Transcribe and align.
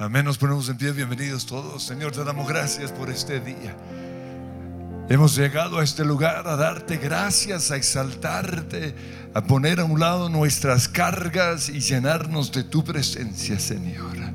Amén. 0.00 0.24
Nos 0.24 0.38
ponemos 0.38 0.68
en 0.68 0.76
pie. 0.76 0.92
Bienvenidos 0.92 1.44
todos. 1.44 1.82
Señor, 1.82 2.12
te 2.12 2.22
damos 2.22 2.46
gracias 2.46 2.92
por 2.92 3.10
este 3.10 3.40
día. 3.40 3.76
Hemos 5.08 5.34
llegado 5.34 5.80
a 5.80 5.84
este 5.84 6.04
lugar 6.04 6.46
a 6.46 6.54
darte 6.54 6.98
gracias, 6.98 7.72
a 7.72 7.76
exaltarte, 7.76 8.94
a 9.34 9.42
poner 9.42 9.80
a 9.80 9.84
un 9.84 9.98
lado 9.98 10.28
nuestras 10.28 10.86
cargas 10.86 11.68
y 11.68 11.80
llenarnos 11.80 12.52
de 12.52 12.62
tu 12.62 12.84
presencia, 12.84 13.58
Señor. 13.58 14.27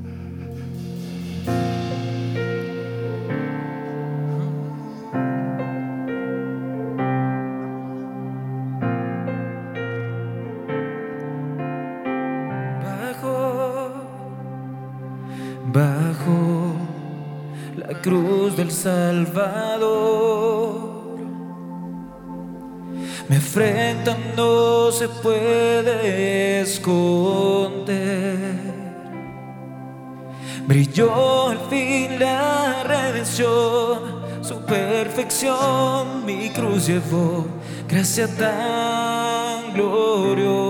Brilló 30.66 31.50
al 31.50 31.58
fin 31.68 32.18
la 32.18 32.82
redención, 32.84 34.22
su 34.40 34.64
perfección 34.64 36.24
mi 36.24 36.48
cruz 36.50 36.86
llevó, 36.86 37.46
gracia 37.86 38.26
tan 38.26 39.74
gloriosa. 39.74 40.64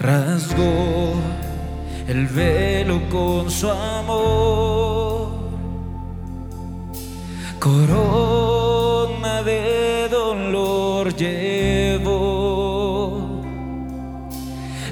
Rasgó 0.00 1.14
el 2.08 2.26
velo 2.26 3.00
con 3.08 3.48
su 3.48 3.70
amor, 3.70 5.28
corona 7.60 8.27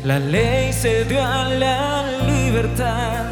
La 0.07 0.19
ley 0.21 0.73
se 0.73 1.05
dio 1.05 1.21
a 1.21 1.49
la 1.49 2.05
libertad 2.29 3.25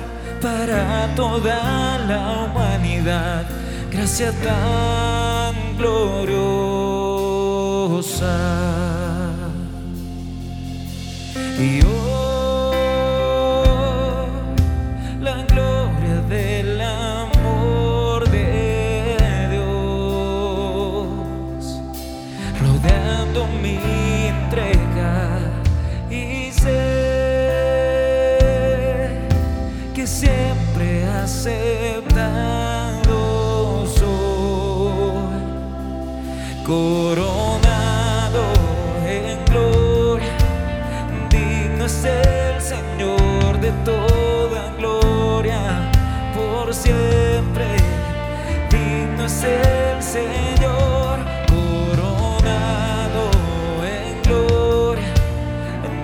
para 0.42 1.08
toda 1.14 1.98
la 2.08 2.50
humanidad. 2.50 3.46
Gracia 3.92 4.32
tan 4.42 5.54
gloriosa. 5.78 6.34
Coronado 36.64 38.42
en 39.06 39.44
gloria. 39.44 40.32
Digno 41.28 41.84
es 41.84 42.04
el 42.04 42.60
Señor 42.60 43.60
de 43.60 43.70
toda 43.84 44.72
gloria 44.78 45.90
por 46.34 46.74
siempre. 46.74 47.66
Digno 48.70 49.26
es 49.26 49.44
el 49.44 50.02
Señor 50.02 51.18
coronado 51.48 53.30
en 53.84 54.22
gloria. 54.22 55.12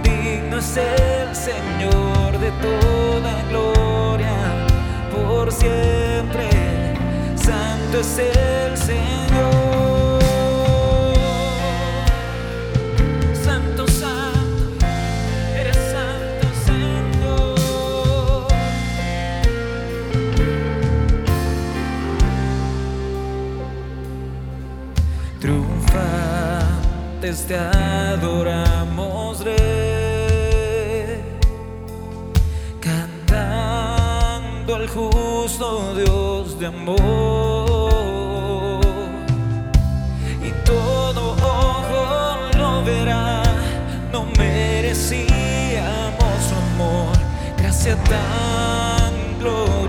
Digno 0.03 0.59
es 0.59 0.77
el 0.77 1.35
Señor 1.35 2.39
de 2.39 2.51
toda 2.61 3.43
gloria 3.49 4.37
por 5.11 5.51
siempre. 5.51 6.51
Santo 7.37 8.01
es 8.01 8.19
el 8.19 8.77
Señor 8.77 9.20
Triunfantes 27.31 27.47
te 27.47 27.57
adoramos, 27.57 29.45
Rey, 29.45 31.23
cantando 32.81 34.75
al 34.75 34.89
justo 34.89 35.95
Dios 35.95 36.59
de 36.59 36.67
amor 36.67 36.99
y 40.43 40.51
todo 40.65 41.33
ojo 41.33 42.59
lo 42.59 42.83
verá. 42.85 43.45
No 44.13 44.25
merecíamos 44.37 45.29
su 46.49 46.55
amor, 46.57 47.17
gracia 47.57 47.97
tan 48.05 49.39
gloriosa. 49.39 49.80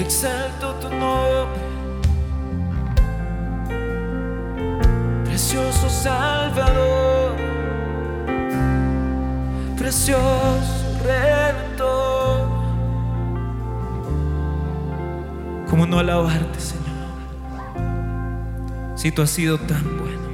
Exalto 0.00 0.74
tu 0.76 0.88
nombre, 0.88 1.60
precioso 5.26 5.90
Salvador, 5.90 7.36
precioso 9.76 10.86
Redentor. 11.04 12.48
¿Cómo 15.68 15.84
no 15.84 15.98
alabarte, 15.98 16.58
Señor? 16.58 16.86
Si 18.96 19.12
tú 19.12 19.20
has 19.20 19.30
sido 19.30 19.58
tan 19.58 19.84
bueno. 19.98 20.30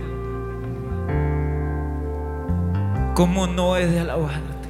¿Cómo 3.14 3.48
no 3.48 3.76
he 3.76 3.88
de 3.88 3.98
alabarte? 3.98 4.68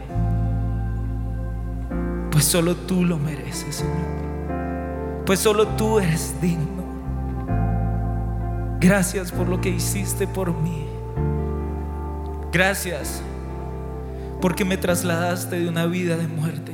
Pues 2.31 2.47
solo 2.47 2.75
tú 2.75 3.05
lo 3.05 3.19
mereces, 3.19 3.77
Señor. 3.77 4.26
Pues 5.27 5.41
solo 5.41 5.67
tú 5.67 5.99
eres 5.99 6.41
digno. 6.41 6.85
Gracias 8.79 9.33
por 9.33 9.49
lo 9.49 9.61
que 9.61 9.71
hiciste 9.71 10.29
por 10.29 10.55
mí. 10.55 10.87
Gracias 12.53 13.21
porque 14.41 14.65
me 14.65 14.77
trasladaste 14.77 15.59
de 15.59 15.69
una 15.69 15.87
vida 15.87 16.17
de 16.17 16.29
muerte 16.29 16.73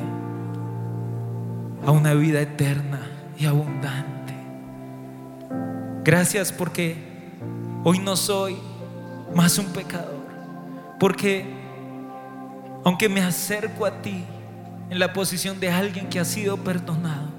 a 1.86 1.90
una 1.90 2.12
vida 2.12 2.40
eterna 2.40 3.00
y 3.38 3.46
abundante. 3.46 4.34
Gracias 6.04 6.52
porque 6.52 6.96
hoy 7.84 7.98
no 8.00 8.16
soy 8.16 8.58
más 9.34 9.56
un 9.58 9.66
pecador. 9.66 10.26
Porque 11.00 11.46
aunque 12.84 13.08
me 13.08 13.22
acerco 13.22 13.86
a 13.86 14.02
ti 14.02 14.24
en 14.90 14.98
la 14.98 15.14
posición 15.14 15.58
de 15.58 15.70
alguien 15.70 16.08
que 16.08 16.20
ha 16.20 16.24
sido 16.24 16.58
perdonado, 16.58 17.31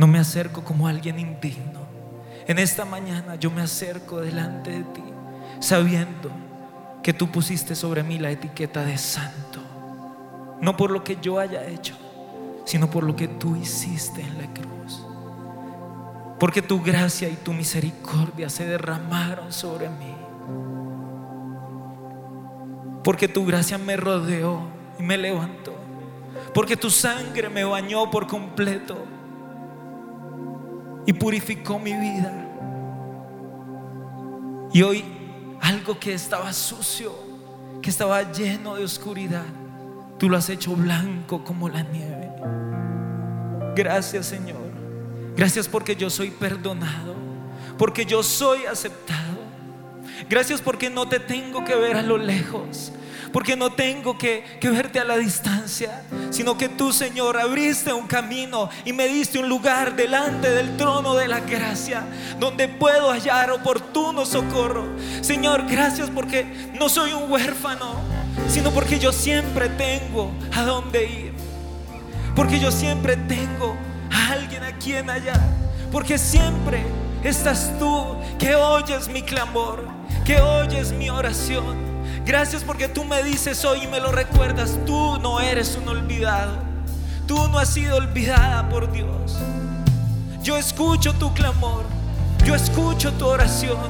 no 0.00 0.06
me 0.06 0.18
acerco 0.18 0.64
como 0.64 0.88
alguien 0.88 1.18
indigno. 1.18 1.80
En 2.46 2.58
esta 2.58 2.86
mañana 2.86 3.34
yo 3.34 3.50
me 3.50 3.60
acerco 3.60 4.22
delante 4.22 4.70
de 4.70 4.84
ti 4.84 5.02
sabiendo 5.58 6.30
que 7.02 7.12
tú 7.12 7.30
pusiste 7.30 7.74
sobre 7.74 8.02
mí 8.02 8.18
la 8.18 8.30
etiqueta 8.30 8.82
de 8.82 8.96
santo. 8.96 9.60
No 10.62 10.74
por 10.74 10.90
lo 10.90 11.04
que 11.04 11.18
yo 11.20 11.38
haya 11.38 11.66
hecho, 11.66 11.98
sino 12.64 12.90
por 12.90 13.04
lo 13.04 13.14
que 13.14 13.28
tú 13.28 13.56
hiciste 13.56 14.22
en 14.22 14.38
la 14.38 14.46
cruz. 14.54 15.04
Porque 16.38 16.62
tu 16.62 16.80
gracia 16.80 17.28
y 17.28 17.36
tu 17.36 17.52
misericordia 17.52 18.48
se 18.48 18.64
derramaron 18.64 19.52
sobre 19.52 19.90
mí. 19.90 20.14
Porque 23.04 23.28
tu 23.28 23.44
gracia 23.44 23.76
me 23.76 23.98
rodeó 23.98 24.62
y 24.98 25.02
me 25.02 25.18
levantó. 25.18 25.74
Porque 26.54 26.78
tu 26.78 26.88
sangre 26.88 27.50
me 27.50 27.64
bañó 27.64 28.10
por 28.10 28.26
completo 28.26 29.09
y 31.06 31.12
purificó 31.12 31.78
mi 31.78 31.92
vida. 31.92 32.32
Y 34.72 34.82
hoy 34.82 35.04
algo 35.60 35.98
que 35.98 36.14
estaba 36.14 36.52
sucio, 36.52 37.12
que 37.82 37.90
estaba 37.90 38.30
lleno 38.30 38.76
de 38.76 38.84
oscuridad, 38.84 39.44
tú 40.18 40.28
lo 40.28 40.36
has 40.36 40.48
hecho 40.48 40.74
blanco 40.74 41.44
como 41.44 41.68
la 41.68 41.82
nieve. 41.82 42.30
Gracias 43.74 44.26
Señor. 44.26 44.70
Gracias 45.36 45.68
porque 45.68 45.96
yo 45.96 46.10
soy 46.10 46.30
perdonado, 46.30 47.14
porque 47.78 48.04
yo 48.04 48.22
soy 48.22 48.66
aceptado. 48.66 49.39
Gracias 50.28 50.60
porque 50.60 50.90
no 50.90 51.08
te 51.08 51.20
tengo 51.20 51.64
que 51.64 51.74
ver 51.74 51.96
a 51.96 52.02
lo 52.02 52.18
lejos, 52.18 52.92
porque 53.32 53.56
no 53.56 53.72
tengo 53.72 54.18
que, 54.18 54.44
verte 54.62 55.00
a 55.00 55.04
la 55.04 55.16
distancia, 55.16 56.02
sino 56.30 56.56
que 56.56 56.68
tú, 56.68 56.92
Señor, 56.92 57.38
abriste 57.38 57.92
un 57.92 58.06
camino 58.06 58.68
y 58.84 58.92
me 58.92 59.08
diste 59.08 59.38
un 59.38 59.48
lugar 59.48 59.96
delante 59.96 60.50
del 60.50 60.76
trono 60.76 61.14
de 61.14 61.28
la 61.28 61.40
gracia, 61.40 62.04
donde 62.38 62.68
puedo 62.68 63.10
hallar 63.10 63.50
oportuno 63.50 64.26
socorro. 64.26 64.86
Señor, 65.20 65.66
gracias 65.68 66.10
porque 66.10 66.44
no 66.78 66.88
soy 66.88 67.12
un 67.12 67.30
huérfano, 67.30 68.00
sino 68.48 68.70
porque 68.70 68.98
yo 68.98 69.12
siempre 69.12 69.68
tengo 69.68 70.32
a 70.54 70.62
dónde 70.62 71.04
ir, 71.06 71.34
porque 72.34 72.58
yo 72.58 72.70
siempre 72.70 73.16
tengo 73.16 73.76
a 74.10 74.32
alguien 74.32 74.62
a 74.64 74.76
quien 74.76 75.08
hallar, 75.08 75.40
porque 75.92 76.18
siempre 76.18 76.82
estás 77.22 77.72
tú 77.78 78.16
que 78.38 78.54
oyes 78.54 79.08
mi 79.08 79.22
clamor, 79.22 79.99
que 80.30 80.40
oyes 80.40 80.92
mi 80.92 81.10
oración 81.10 81.90
Gracias 82.24 82.62
porque 82.62 82.86
tú 82.86 83.04
me 83.04 83.20
dices 83.24 83.64
hoy 83.64 83.82
y 83.82 83.86
me 83.88 83.98
lo 83.98 84.12
recuerdas. 84.12 84.78
Tú 84.86 85.18
no 85.18 85.40
eres 85.40 85.76
un 85.76 85.88
olvidado. 85.88 86.58
Tú 87.26 87.48
no 87.48 87.58
has 87.58 87.70
sido 87.70 87.96
olvidada 87.96 88.68
por 88.68 88.92
Dios. 88.92 89.36
Yo 90.40 90.56
escucho 90.56 91.12
tu 91.14 91.34
clamor. 91.34 91.84
Yo 92.44 92.54
escucho 92.54 93.12
tu 93.14 93.26
oración. 93.26 93.80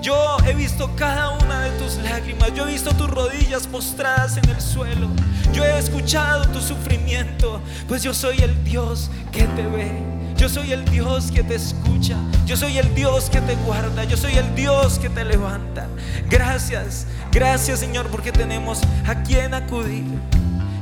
Yo 0.00 0.36
he 0.46 0.54
visto 0.54 0.94
cada 0.94 1.30
una 1.30 1.62
de 1.62 1.70
tus 1.78 1.96
lágrimas. 1.96 2.54
Yo 2.54 2.68
he 2.68 2.72
visto 2.72 2.94
tus 2.94 3.10
rodillas 3.10 3.66
postradas 3.66 4.36
en 4.36 4.48
el 4.48 4.60
suelo. 4.60 5.08
Yo 5.52 5.64
he 5.64 5.78
escuchado 5.78 6.46
tu 6.50 6.60
sufrimiento. 6.60 7.60
Pues 7.88 8.04
yo 8.04 8.14
soy 8.14 8.38
el 8.38 8.62
Dios 8.62 9.10
que 9.32 9.44
te 9.48 9.66
ve. 9.66 10.15
Yo 10.36 10.48
soy 10.48 10.72
el 10.72 10.84
Dios 10.84 11.30
que 11.32 11.42
te 11.42 11.54
escucha. 11.54 12.16
Yo 12.46 12.56
soy 12.56 12.78
el 12.78 12.94
Dios 12.94 13.30
que 13.30 13.40
te 13.40 13.54
guarda. 13.56 14.04
Yo 14.04 14.16
soy 14.16 14.34
el 14.36 14.54
Dios 14.54 14.98
que 14.98 15.08
te 15.08 15.24
levanta. 15.24 15.88
Gracias. 16.28 17.06
Gracias 17.32 17.80
Señor 17.80 18.08
porque 18.08 18.32
tenemos 18.32 18.80
a 19.06 19.22
quien 19.22 19.54
acudir. 19.54 20.04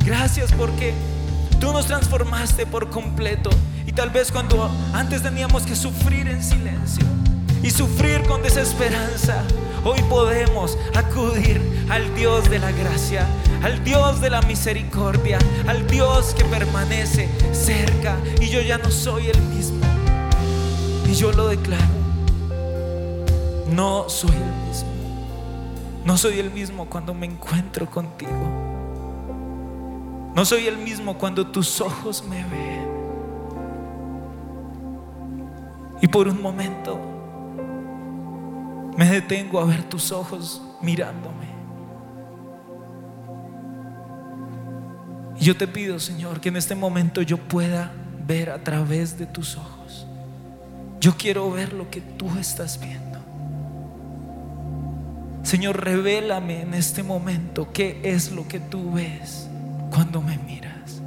Gracias 0.05 0.53
porque 0.53 0.93
tú 1.61 1.73
nos 1.73 1.87
transformaste 1.87 2.67
por 2.67 2.91
completo. 2.91 3.51
Y 3.87 3.93
tal 3.93 4.11
vez 4.11 4.33
cuando 4.33 4.71
antes 4.93 5.23
teníamos 5.23 5.65
que 5.65 5.77
sufrir 5.77 6.29
en 6.29 6.43
silencio 6.43 7.05
y 7.65 7.71
sufrir 7.71 8.23
con 8.25 8.43
desesperanza, 8.43 9.43
hoy 9.85 9.99
podemos 10.03 10.77
acudir 10.95 11.87
al 11.89 12.15
Dios 12.15 12.51
de 12.51 12.59
la 12.59 12.71
gracia, 12.73 13.27
al 13.63 13.83
Dios 13.83 14.21
de 14.21 14.29
la 14.29 14.43
misericordia, 14.43 15.39
al 15.67 15.87
Dios 15.87 16.35
que 16.35 16.45
permanece 16.45 17.27
cerca 17.53 18.19
y 18.39 18.51
yo 18.51 18.61
ya 18.61 18.77
no 18.77 18.91
soy 18.91 19.29
el 19.29 19.41
mismo. 19.41 19.81
Y 21.09 21.15
yo 21.15 21.33
lo 21.33 21.49
declaro, 21.49 21.83
no 23.73 24.11
soy 24.11 24.37
el 24.37 24.69
mismo. 24.69 24.95
No 26.05 26.19
soy 26.19 26.41
el 26.41 26.51
mismo 26.51 26.85
cuando 26.85 27.15
me 27.15 27.25
encuentro 27.25 27.91
contigo. 27.91 28.31
No 30.35 30.45
soy 30.45 30.67
el 30.67 30.77
mismo 30.77 31.17
cuando 31.17 31.47
tus 31.47 31.81
ojos 31.81 32.23
me 32.29 32.45
ven. 32.45 32.85
Y 36.03 36.09
por 36.09 36.29
un 36.29 36.43
momento 36.43 37.14
me 38.97 39.11
detengo 39.11 39.61
a 39.61 39.65
ver 39.65 39.83
tus 39.85 40.13
ojos 40.13 40.63
mirándome. 40.81 41.55
Y 45.39 45.45
yo 45.45 45.57
te 45.57 45.67
pido, 45.67 45.99
Señor, 45.99 46.41
que 46.41 46.49
en 46.49 46.57
este 46.57 46.75
momento 46.75 47.23
yo 47.23 47.39
pueda 47.39 47.93
ver 48.27 48.51
a 48.51 48.63
través 48.63 49.19
de 49.19 49.27
tus 49.27 49.57
ojos. 49.57 50.07
Yo 51.01 51.17
quiero 51.17 51.51
ver 51.51 51.73
lo 51.73 51.91
que 51.91 52.01
tú 52.01 52.31
estás 52.39 52.81
viendo. 52.81 53.19
Señor, 55.43 55.85
revélame 55.85 56.63
en 56.63 56.73
este 56.73 57.03
momento 57.03 57.71
qué 57.73 58.01
es 58.03 58.33
lo 58.33 58.49
que 58.49 58.61
tú 58.61 58.93
ves 58.93 59.49
cuando 59.91 60.23
me 60.23 60.39
miras. 60.39 61.03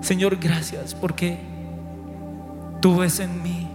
Señor, 0.00 0.36
gracias 0.36 0.94
porque 0.94 1.51
Tú 2.82 2.96
ves 2.96 3.20
en 3.20 3.42
mí 3.42 3.68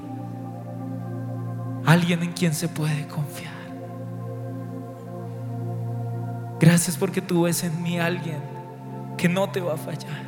alguien 1.86 2.22
en 2.22 2.34
quien 2.34 2.54
se 2.54 2.68
puede 2.68 3.08
confiar. 3.08 3.56
Gracias 6.60 6.98
porque 6.98 7.22
tú 7.22 7.44
ves 7.44 7.64
en 7.64 7.82
mí 7.82 7.98
alguien 7.98 8.42
que 9.16 9.30
no 9.30 9.50
te 9.50 9.62
va 9.62 9.76
a 9.76 9.78
fallar. 9.78 10.26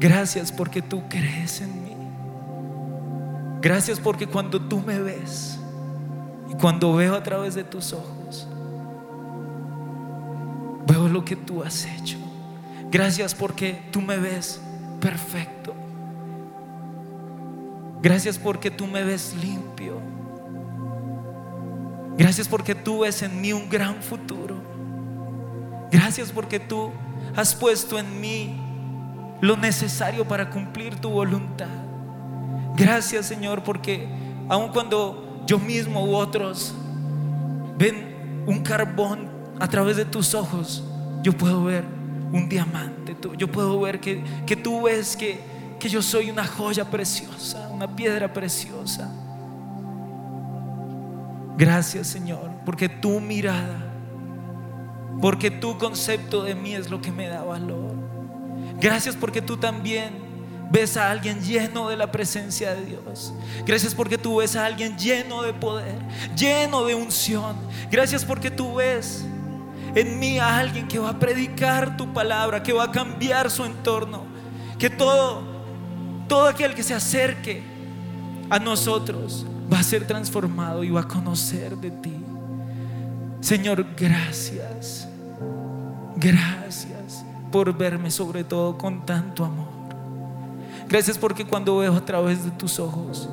Gracias 0.00 0.50
porque 0.50 0.82
tú 0.82 1.04
crees 1.08 1.60
en 1.60 1.84
mí. 1.84 1.96
Gracias 3.62 4.00
porque 4.00 4.26
cuando 4.26 4.60
tú 4.60 4.80
me 4.80 4.98
ves 4.98 5.60
y 6.50 6.54
cuando 6.54 6.94
veo 6.94 7.14
a 7.14 7.22
través 7.22 7.54
de 7.54 7.62
tus 7.62 7.92
ojos, 7.92 8.48
veo 10.88 11.08
lo 11.08 11.24
que 11.24 11.36
tú 11.36 11.62
has 11.62 11.84
hecho. 11.84 12.18
Gracias 12.90 13.36
porque 13.36 13.80
tú 13.92 14.00
me 14.00 14.16
ves 14.16 14.60
perfecto. 15.00 15.73
Gracias 18.04 18.36
porque 18.36 18.70
tú 18.70 18.86
me 18.86 19.02
ves 19.02 19.34
limpio. 19.40 19.98
Gracias 22.18 22.46
porque 22.46 22.74
tú 22.74 22.98
ves 22.98 23.22
en 23.22 23.40
mí 23.40 23.54
un 23.54 23.70
gran 23.70 24.02
futuro. 24.02 24.56
Gracias 25.90 26.30
porque 26.30 26.60
tú 26.60 26.90
has 27.34 27.54
puesto 27.54 27.98
en 27.98 28.20
mí 28.20 28.60
lo 29.40 29.56
necesario 29.56 30.28
para 30.28 30.50
cumplir 30.50 30.96
tu 30.96 31.08
voluntad. 31.08 31.70
Gracias 32.76 33.24
Señor 33.24 33.64
porque 33.64 34.06
aun 34.50 34.68
cuando 34.68 35.42
yo 35.46 35.58
mismo 35.58 36.04
u 36.04 36.14
otros 36.14 36.74
ven 37.78 38.44
un 38.46 38.62
carbón 38.62 39.30
a 39.58 39.66
través 39.66 39.96
de 39.96 40.04
tus 40.04 40.34
ojos, 40.34 40.84
yo 41.22 41.32
puedo 41.32 41.64
ver 41.64 41.86
un 42.32 42.50
diamante. 42.50 43.16
Yo 43.38 43.50
puedo 43.50 43.80
ver 43.80 43.98
que, 43.98 44.22
que 44.44 44.56
tú 44.56 44.82
ves 44.82 45.16
que 45.16 45.53
que 45.84 45.90
yo 45.90 46.00
soy 46.00 46.30
una 46.30 46.46
joya 46.46 46.86
preciosa, 46.86 47.68
una 47.70 47.94
piedra 47.94 48.32
preciosa. 48.32 49.06
Gracias 51.58 52.06
Señor, 52.06 52.50
porque 52.64 52.88
tu 52.88 53.20
mirada, 53.20 53.92
porque 55.20 55.50
tu 55.50 55.76
concepto 55.76 56.42
de 56.42 56.54
mí 56.54 56.74
es 56.74 56.88
lo 56.88 57.02
que 57.02 57.12
me 57.12 57.28
da 57.28 57.42
valor. 57.42 57.92
Gracias 58.80 59.14
porque 59.14 59.42
tú 59.42 59.58
también 59.58 60.14
ves 60.70 60.96
a 60.96 61.10
alguien 61.10 61.42
lleno 61.42 61.90
de 61.90 61.98
la 61.98 62.10
presencia 62.10 62.74
de 62.74 62.86
Dios. 62.86 63.34
Gracias 63.66 63.94
porque 63.94 64.16
tú 64.16 64.36
ves 64.36 64.56
a 64.56 64.64
alguien 64.64 64.96
lleno 64.96 65.42
de 65.42 65.52
poder, 65.52 65.98
lleno 66.34 66.86
de 66.86 66.94
unción. 66.94 67.56
Gracias 67.90 68.24
porque 68.24 68.50
tú 68.50 68.76
ves 68.76 69.22
en 69.94 70.18
mí 70.18 70.38
a 70.38 70.56
alguien 70.60 70.88
que 70.88 70.98
va 70.98 71.10
a 71.10 71.18
predicar 71.18 71.98
tu 71.98 72.10
palabra, 72.14 72.62
que 72.62 72.72
va 72.72 72.84
a 72.84 72.90
cambiar 72.90 73.50
su 73.50 73.66
entorno, 73.66 74.22
que 74.78 74.88
todo 74.88 75.53
todo 76.28 76.46
aquel 76.46 76.74
que 76.74 76.82
se 76.82 76.94
acerque 76.94 77.62
a 78.50 78.58
nosotros 78.58 79.46
va 79.72 79.78
a 79.78 79.82
ser 79.82 80.06
transformado 80.06 80.84
y 80.84 80.90
va 80.90 81.02
a 81.02 81.08
conocer 81.08 81.76
de 81.76 81.90
ti. 81.90 82.14
Señor, 83.40 83.86
gracias. 83.96 85.08
Gracias 86.16 87.24
por 87.50 87.76
verme 87.76 88.10
sobre 88.10 88.44
todo 88.44 88.78
con 88.78 89.04
tanto 89.04 89.44
amor. 89.44 89.68
Gracias 90.88 91.18
porque 91.18 91.46
cuando 91.46 91.78
veo 91.78 91.94
a 91.94 92.04
través 92.04 92.44
de 92.44 92.50
tus 92.52 92.78
ojos, 92.78 93.28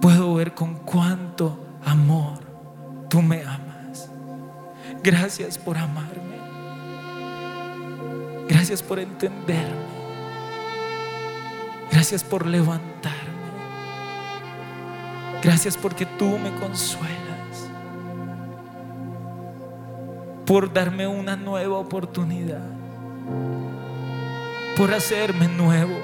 puedo 0.00 0.34
ver 0.34 0.54
con 0.54 0.74
cuánto 0.76 1.58
amor 1.84 2.40
tú 3.08 3.22
me 3.22 3.42
amas. 3.42 4.08
Gracias 5.02 5.58
por 5.58 5.78
amarme. 5.78 6.36
Gracias 8.48 8.82
por 8.82 8.98
entenderme. 8.98 9.91
Gracias 11.92 12.24
por 12.24 12.46
levantarme. 12.46 13.20
Gracias 15.42 15.76
porque 15.76 16.06
tú 16.06 16.38
me 16.38 16.50
consuelas. 16.54 17.12
Por 20.46 20.72
darme 20.72 21.06
una 21.06 21.36
nueva 21.36 21.76
oportunidad. 21.76 22.64
Por 24.76 24.94
hacerme 24.94 25.48
nuevo. 25.48 25.98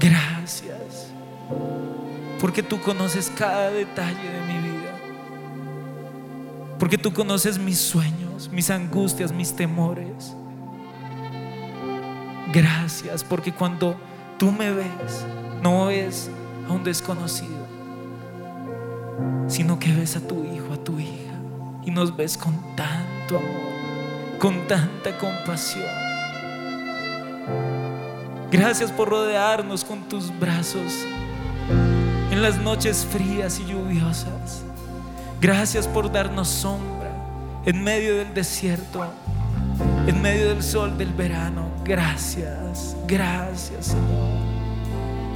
Gracias. 0.00 1.12
Porque 2.40 2.64
tú 2.64 2.80
conoces 2.80 3.30
cada 3.38 3.70
detalle 3.70 4.28
de 4.28 4.40
mi 4.52 4.58
vida. 4.70 4.98
Porque 6.80 6.98
tú 6.98 7.12
conoces 7.12 7.58
mis 7.58 7.78
sueños, 7.78 8.48
mis 8.50 8.70
angustias, 8.70 9.30
mis 9.30 9.54
temores. 9.54 10.34
Gracias, 12.52 13.22
porque 13.22 13.52
cuando 13.52 13.96
tú 14.38 14.50
me 14.50 14.72
ves, 14.72 15.24
no 15.62 15.86
ves 15.86 16.30
a 16.68 16.72
un 16.72 16.82
desconocido, 16.82 17.66
sino 19.46 19.78
que 19.78 19.92
ves 19.92 20.16
a 20.16 20.20
tu 20.20 20.44
hijo, 20.44 20.72
a 20.72 20.76
tu 20.76 20.98
hija, 20.98 21.34
y 21.84 21.92
nos 21.92 22.16
ves 22.16 22.36
con 22.36 22.54
tanto 22.74 23.36
amor, 23.36 24.38
con 24.40 24.66
tanta 24.66 25.16
compasión. 25.18 25.86
Gracias 28.50 28.90
por 28.90 29.08
rodearnos 29.08 29.84
con 29.84 30.08
tus 30.08 30.36
brazos 30.40 30.92
en 32.32 32.42
las 32.42 32.58
noches 32.58 33.06
frías 33.08 33.60
y 33.60 33.66
lluviosas. 33.66 34.64
Gracias 35.40 35.86
por 35.86 36.10
darnos 36.10 36.48
sombra 36.48 37.12
en 37.64 37.82
medio 37.84 38.16
del 38.16 38.34
desierto, 38.34 39.06
en 40.08 40.20
medio 40.20 40.48
del 40.48 40.64
sol 40.64 40.98
del 40.98 41.12
verano. 41.12 41.69
Gracias, 41.84 42.96
gracias 43.06 43.86
Señor. 43.86 44.50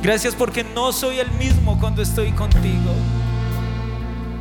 Gracias 0.03 0.35
porque 0.35 0.63
no 0.63 0.93
soy 0.93 1.19
el 1.19 1.31
mismo 1.33 1.79
cuando 1.81 2.03
estoy 2.03 2.31
contigo. 2.33 2.93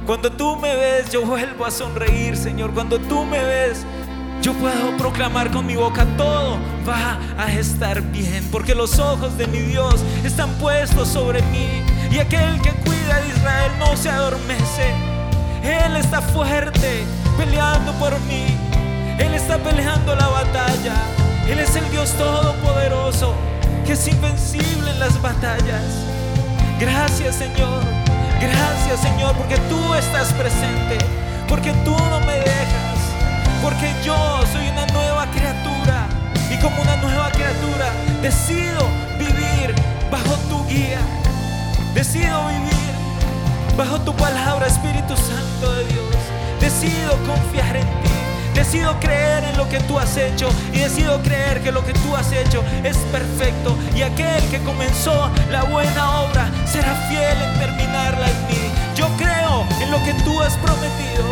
Cuando 0.06 0.30
tú 0.32 0.58
me 0.58 0.76
ves, 0.76 1.10
yo 1.10 1.26
vuelvo 1.26 1.66
a 1.66 1.72
sonreír, 1.72 2.36
Señor. 2.36 2.74
Cuando 2.74 3.00
tú 3.00 3.24
me 3.24 3.42
ves, 3.42 3.86
yo 4.42 4.54
puedo 4.56 4.98
proclamar 4.98 5.50
con 5.52 5.66
mi 5.66 5.78
boca 5.78 6.06
todo 6.18 6.60
va 6.86 7.18
a 7.38 7.50
estar 7.54 8.02
bien, 8.02 8.46
porque 8.52 8.76
los 8.76 9.00
ojos 9.00 9.38
de 9.38 9.48
mi 9.48 9.60
Dios 9.60 10.04
están 10.26 10.50
puestos 10.56 11.08
sobre 11.08 11.42
mí 11.44 11.82
y 12.12 12.20
aquel 12.20 12.62
que 12.62 12.72
cuida 12.72 13.22
de 13.22 13.30
Israel 13.30 13.72
no 13.80 13.96
se 13.96 14.10
adormece. 14.10 14.94
Él 15.64 15.96
está 15.96 16.22
fuerte 16.22 17.06
peleando 17.38 17.94
por 17.94 18.20
mí. 18.22 18.58
Él 19.18 19.34
está 19.34 19.58
peleando 19.58 20.14
la 20.14 20.28
batalla. 20.28 21.23
Él 21.48 21.60
es 21.60 21.76
el 21.76 21.90
Dios 21.92 22.12
todopoderoso 22.12 23.34
que 23.86 23.94
es 23.94 24.08
invencible 24.08 24.92
en 24.92 25.00
las 25.00 25.22
batallas. 25.22 25.84
Gracias 26.80 27.36
Señor. 27.36 27.84
Gracias 28.40 29.02
Señor 29.02 29.36
porque 29.36 29.58
tú 29.70 29.94
estás 29.94 30.32
presente. 30.34 30.98
Porque 31.48 31.72
tú 31.84 31.92
no 31.92 32.20
me 32.22 32.36
dejas. 32.40 32.98
Porque 33.62 33.94
yo 34.06 34.16
soy 34.52 34.70
una 34.70 34.86
nueva 34.88 35.26
criatura. 35.32 36.08
Y 36.50 36.58
como 36.60 36.82
una 36.82 36.96
nueva 36.98 37.30
criatura 37.32 37.92
decido 38.22 38.88
vivir 39.20 39.76
bajo 40.10 40.36
tu 40.50 40.66
guía. 40.68 41.00
Decido 41.94 42.48
vivir 42.48 42.74
bajo 43.78 44.00
tu 44.00 44.14
palabra, 44.16 44.68
Espíritu 44.68 45.16
Santo 45.16 45.74
de 45.74 45.86
Dios. 45.86 46.16
Decido 46.60 47.18
confiar 47.28 47.76
en 47.76 47.88
ti. 48.04 48.23
Decido 48.54 49.00
creer 49.00 49.44
en 49.44 49.58
lo 49.58 49.68
que 49.68 49.80
tú 49.82 49.98
has 50.00 50.16
hecho 50.16 50.50
y 50.72 50.80
decido 50.80 51.22
creer 51.22 51.62
que 51.62 51.72
lo 51.72 51.84
que 51.84 51.94
tú 51.94 52.16
has 52.16 52.32
hecho 52.32 52.64
es 52.84 52.98
perfecto 53.12 53.76
y 53.96 54.02
aquel 54.04 54.44
que 54.50 54.60
comenzó 54.60 55.30
la 55.52 55.64
buena 55.64 56.22
obra 56.22 56.50
será 56.66 56.94
fiel 57.10 57.38
en 57.42 57.60
terminarla 57.60 58.30
en 58.30 58.48
mí. 58.48 58.72
Yo 58.96 59.08
creo 59.18 59.66
en 59.82 59.92
lo 59.92 59.98
que 60.04 60.14
tú 60.24 60.40
has 60.42 60.54
prometido. 60.58 61.26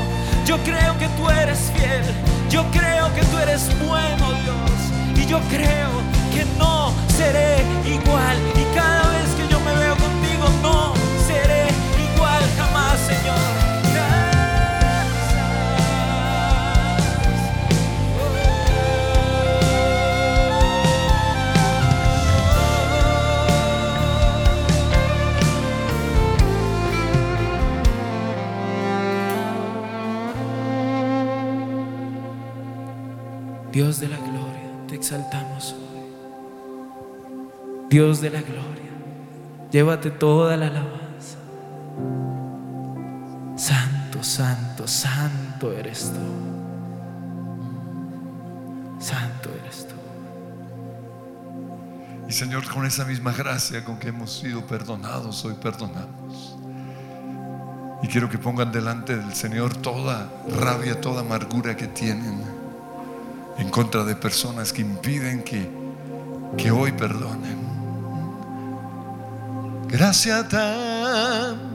Yo 0.46 0.58
creo 0.63 0.98
que 0.98 1.08
tú 1.10 1.30
eres 1.30 1.72
fiel. 1.75 2.04
Yo 2.50 2.66
creo 2.72 3.13
que 3.13 3.24
tú 3.24 3.38
eres 3.38 3.68
bueno, 3.86 4.34
Dios. 4.44 4.72
Y 5.16 5.25
yo 5.25 5.40
creo 5.50 5.90
que 6.34 6.46
no 6.58 6.92
seré 7.16 7.63
igual. 7.86 8.38
Y 8.56 8.75
cada 8.75 9.10
vez 9.12 9.30
que 9.38 9.48
yo 9.48 9.60
me 9.60 9.74
veo 9.75 9.96
contigo, 9.96 10.50
no 10.62 10.94
Dios 33.72 34.01
de 34.01 34.10
la 34.10 34.18
gloria, 34.18 34.70
te 34.88 34.96
exaltamos 34.96 35.74
hoy. 35.74 35.80
Dios 37.90 38.20
de 38.20 38.30
la 38.30 38.42
gloria, 38.42 38.92
llévate 39.72 40.12
toda 40.12 40.58
la 40.58 40.68
alabanza. 40.68 41.38
Santo, 43.56 44.22
santo, 44.24 44.86
santo 44.88 45.72
eres 45.72 46.12
tú. 46.12 46.20
Santo 49.01 49.50
eres 49.63 49.88
tú. 49.88 49.96
Y 52.28 52.34
Señor, 52.34 52.68
con 52.68 52.86
esa 52.86 53.06
misma 53.06 53.32
gracia 53.32 53.86
con 53.86 53.98
que 54.00 54.10
hemos 54.10 54.38
sido 54.38 54.68
perdonados, 54.68 55.46
hoy 55.46 55.54
perdonamos. 55.62 56.58
Y 58.04 58.08
quiero 58.08 58.30
que 58.30 58.38
pongan 58.38 58.74
delante 58.74 59.16
del 59.16 59.34
Señor 59.34 59.78
toda 59.78 60.30
rabia, 60.60 61.00
toda 61.00 61.22
amargura 61.22 61.78
que 61.78 61.88
tienen 61.88 62.61
en 63.58 63.70
contra 63.70 64.03
de 64.03 64.15
personas 64.15 64.74
que 64.74 64.81
impiden 64.81 65.43
que, 65.43 65.70
que 66.58 66.72
hoy 66.72 66.91
perdonen. 66.91 67.60
Gracia 69.88 70.48
tan 70.48 71.71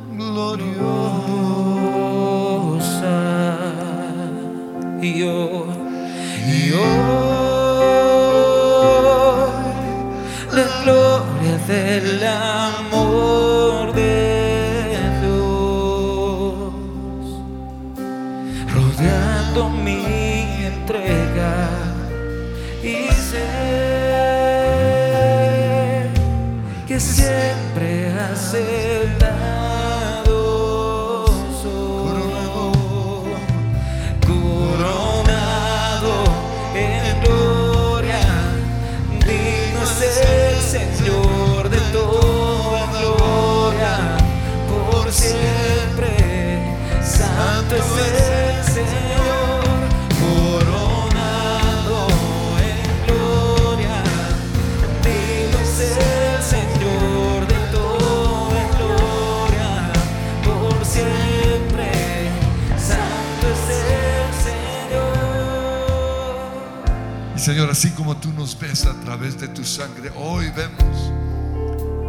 nos 68.33 68.59
ves 68.59 68.87
a 68.87 68.93
través 69.01 69.39
de 69.39 69.49
tu 69.49 69.65
sangre, 69.65 70.11
hoy 70.17 70.51
vemos 70.51 71.13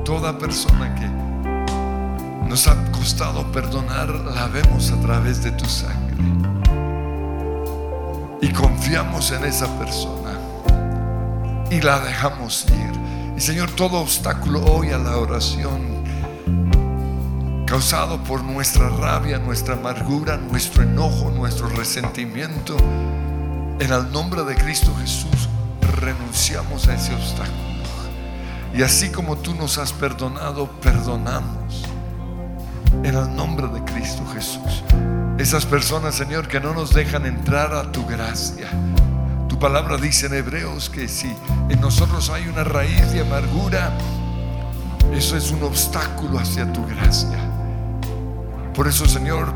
toda 0.06 0.38
persona 0.38 0.94
que 0.96 2.48
nos 2.48 2.68
ha 2.68 2.92
costado 2.92 3.52
perdonar, 3.52 4.10
la 4.10 4.48
vemos 4.48 4.92
a 4.92 5.00
través 5.02 5.44
de 5.44 5.52
tu 5.52 5.66
sangre. 5.66 6.16
Y 8.42 8.50
confiamos 8.50 9.32
en 9.32 9.46
esa 9.46 9.68
persona 9.78 10.40
y 11.70 11.82
la 11.82 12.00
dejamos 12.00 12.66
ir. 12.70 13.36
Y 13.36 13.42
Señor, 13.42 13.72
todo 13.72 13.98
obstáculo 13.98 14.64
hoy 14.66 14.92
a 14.92 14.98
la 14.98 15.18
oración 15.18 15.98
causado 17.66 18.24
por 18.24 18.44
nuestra 18.44 18.90
rabia, 18.90 19.40
nuestra 19.40 19.76
amargura, 19.76 20.38
nuestro 20.38 20.84
enojo, 20.84 21.32
nuestro 21.32 21.68
resentimiento, 21.68 22.78
en 23.80 23.92
el 23.92 24.12
nombre 24.12 24.44
de 24.44 24.56
Cristo 24.56 24.96
Jesús 25.00 25.37
renunciamos 26.08 26.88
a 26.88 26.94
ese 26.94 27.14
obstáculo. 27.14 27.68
Y 28.74 28.82
así 28.82 29.10
como 29.10 29.38
tú 29.38 29.54
nos 29.54 29.78
has 29.78 29.92
perdonado, 29.92 30.68
perdonamos. 30.82 31.84
En 33.04 33.16
el 33.16 33.36
nombre 33.36 33.68
de 33.68 33.84
Cristo 33.84 34.24
Jesús. 34.34 34.84
Esas 35.38 35.66
personas, 35.66 36.16
Señor, 36.16 36.48
que 36.48 36.62
no 36.62 36.74
nos 36.74 36.94
dejan 36.94 37.26
entrar 37.26 37.74
a 37.74 37.92
tu 37.92 38.06
gracia. 38.06 38.70
Tu 39.50 39.60
palabra 39.60 39.98
dice 39.98 40.28
en 40.28 40.36
Hebreos 40.36 40.90
que 40.90 41.10
si 41.10 41.36
en 41.70 41.82
nosotros 41.82 42.30
hay 42.30 42.48
una 42.48 42.64
raíz 42.64 43.12
de 43.12 43.20
amargura, 43.20 43.92
eso 45.14 45.36
es 45.36 45.52
un 45.52 45.64
obstáculo 45.64 46.40
hacia 46.40 46.72
tu 46.72 46.86
gracia. 46.86 47.38
Por 48.74 48.88
eso, 48.88 49.06
Señor, 49.06 49.54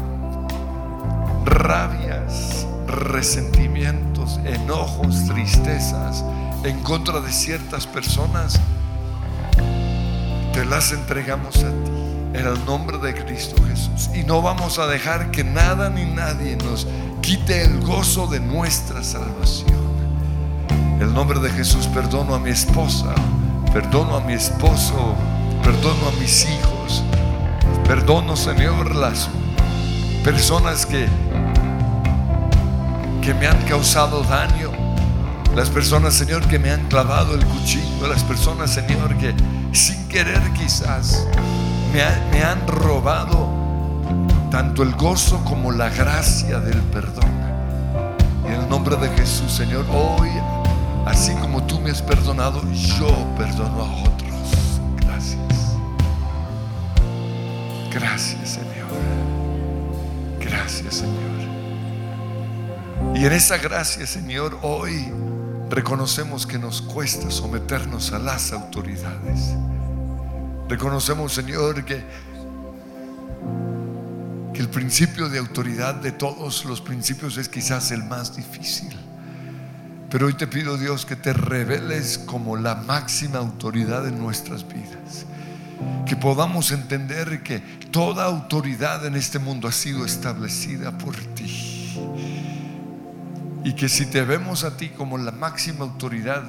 rabias, 1.46 2.68
resentimientos, 2.88 4.38
enojos, 4.44 5.26
tristezas 5.28 6.26
en 6.64 6.80
contra 6.82 7.20
de 7.20 7.32
ciertas 7.32 7.88
personas, 7.88 8.60
te 10.54 10.66
las 10.66 10.92
entregamos 10.92 11.58
a 11.64 11.70
ti 11.70 11.92
en 12.34 12.48
el 12.48 12.66
nombre 12.66 12.98
de 12.98 13.14
Cristo 13.14 13.62
Jesús. 13.68 14.10
Y 14.16 14.24
no 14.24 14.42
vamos 14.42 14.80
a 14.80 14.88
dejar 14.88 15.32
que 15.32 15.44
nada 15.44 15.90
ni 15.90 16.06
nadie 16.06 16.56
nos 16.58 16.88
quite 17.22 17.64
el 17.64 17.82
gozo 17.82 18.28
de 18.28 18.40
nuestra 18.40 19.04
salvación. 19.04 19.82
El 21.00 21.14
nombre 21.14 21.40
de 21.40 21.50
Jesús 21.50 21.88
perdono 21.88 22.36
a 22.36 22.40
mi 22.40 22.52
esposa, 22.52 23.14
perdono 23.74 24.18
a 24.18 24.22
mi 24.22 24.34
esposo, 24.34 25.16
perdono 25.64 26.10
a 26.10 26.20
mis 26.20 26.46
hijos, 26.46 27.04
perdono, 27.88 28.36
Señor, 28.36 28.96
las 28.96 29.30
personas 30.24 30.86
que 30.86 31.08
que 33.22 33.36
me 33.36 33.46
han 33.46 33.62
causado 33.66 34.24
daño, 34.24 34.71
las 35.56 35.70
personas, 35.70 36.14
Señor, 36.14 36.48
que 36.48 36.58
me 36.60 36.72
han 36.72 36.88
clavado 36.88 37.36
el 37.36 37.46
cuchillo, 37.46 38.08
las 38.08 38.24
personas, 38.24 38.72
Señor, 38.72 39.16
que 39.18 39.34
sin 39.74 40.08
querer 40.08 40.42
quizás 40.54 41.26
me, 41.94 42.02
ha- 42.02 42.28
me 42.32 42.42
han 42.44 42.66
robado 42.68 43.50
tanto 44.50 44.84
el 44.84 44.94
gozo 44.96 45.44
como 45.46 45.72
la 45.72 45.90
gracia 45.90 46.60
del 46.60 46.80
perdón. 46.84 47.30
En 48.46 48.54
el 48.54 48.70
nombre 48.70 48.96
de 48.98 49.10
Jesús, 49.10 49.52
Señor, 49.52 49.86
hoy, 49.92 50.30
así 51.06 51.34
como 51.36 51.64
tú 51.64 51.80
me 51.80 51.92
has 51.92 52.02
perdonado, 52.02 52.62
yo 52.72 53.08
perdono 53.38 53.82
a 53.84 54.04
otros. 54.04 54.80
Gracias. 54.98 55.38
Gracias, 57.94 58.50
Señor. 58.50 58.88
Gracias, 60.40 60.96
Señor. 60.96 61.22
Y 63.16 63.26
en 63.26 63.34
esa 63.34 63.58
gracia, 63.58 64.06
Señor, 64.08 64.58
hoy 64.62 65.12
reconocemos 65.72 66.46
que 66.46 66.60
nos 66.60 66.82
cuesta 66.82 67.32
someternos 67.32 68.12
a 68.12 68.20
las 68.20 68.52
autoridades. 68.52 69.56
Reconocemos, 70.68 71.34
Señor, 71.34 71.86
que, 71.86 72.04
que 74.54 74.60
el 74.60 74.68
principio 74.68 75.30
de 75.30 75.40
autoridad 75.40 75.96
de 75.96 76.12
todos 76.12 76.66
los 76.66 76.82
principios 76.82 77.38
es 77.38 77.48
quizás 77.48 77.92
el 77.92 78.04
más 78.04 78.36
difícil. 78.36 78.94
Pero 80.10 80.28
hoy 80.28 80.34
te 80.34 80.46
pido, 80.46 80.78
Dios, 80.78 81.06
que 81.06 81.16
te 81.16 81.32
reveles 81.32 82.18
como 82.18 82.58
la 82.58 82.76
máxima 82.76 83.40
autoridad 83.40 84.06
en 84.06 84.20
nuestras 84.20 84.68
vidas. 84.68 85.26
Que 86.06 86.18
podamos 86.18 86.72
entender 86.72 87.44
que 87.44 87.60
toda 87.92 88.26
autoridad 88.26 89.06
en 89.06 89.16
este 89.16 89.40
mundo 89.40 89.70
ha 89.70 89.72
sido 89.72 90.06
establecida 90.06 90.98
por 90.98 91.16
ti. 91.16 91.71
Y 93.64 93.74
que 93.74 93.90
si 93.90 94.08
te 94.08 94.24
vemos 94.24 94.64
a 94.64 94.76
ti 94.78 94.90
como 94.90 95.18
la 95.18 95.32
máxima 95.32 95.86
autoridad, 95.86 96.44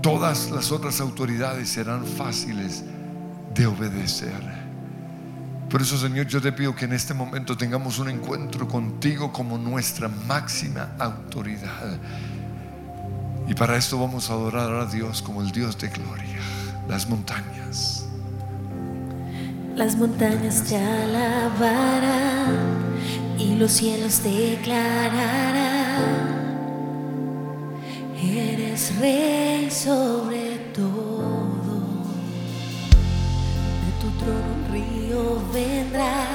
todas 0.00 0.50
las 0.50 0.72
otras 0.72 1.00
autoridades 1.00 1.68
serán 1.68 2.06
fáciles 2.06 2.84
de 3.54 3.66
obedecer. 3.66 4.60
Por 5.68 5.82
eso, 5.82 5.96
Señor, 5.98 6.26
yo 6.26 6.40
te 6.40 6.50
pido 6.50 6.74
que 6.74 6.86
en 6.86 6.92
este 6.92 7.14
momento 7.14 7.56
tengamos 7.56 7.98
un 7.98 8.10
encuentro 8.10 8.66
contigo 8.66 9.32
como 9.32 9.56
nuestra 9.56 10.08
máxima 10.08 10.94
autoridad. 10.98 11.98
Y 13.46 13.54
para 13.54 13.76
esto 13.76 13.98
vamos 13.98 14.30
a 14.30 14.32
adorar 14.32 14.72
a 14.74 14.86
Dios 14.86 15.22
como 15.22 15.42
el 15.42 15.52
Dios 15.52 15.78
de 15.78 15.88
gloria. 15.88 16.40
Las 16.88 17.08
montañas. 17.08 18.06
Las 19.76 19.96
montañas 19.96 20.64
te 20.64 20.76
alabarán 20.76 22.20
y 23.40 23.54
los 23.56 23.72
cielos 23.72 24.22
declararán. 24.22 25.20
Eres 28.22 28.94
rey 28.98 29.70
sobre 29.70 30.58
todo. 30.74 31.80
De 33.82 33.90
tu 34.00 34.08
trono 34.18 34.50
un 34.56 34.64
río 34.72 35.22
vendrá, 35.54 36.26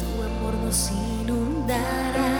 tu 0.00 0.22
amor 0.22 0.54
nos 0.64 0.90
inundará. 0.90 2.32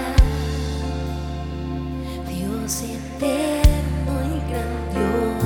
Dios 2.28 2.82
eterno 2.82 4.12
y 4.28 4.36
grandioso, 4.50 5.41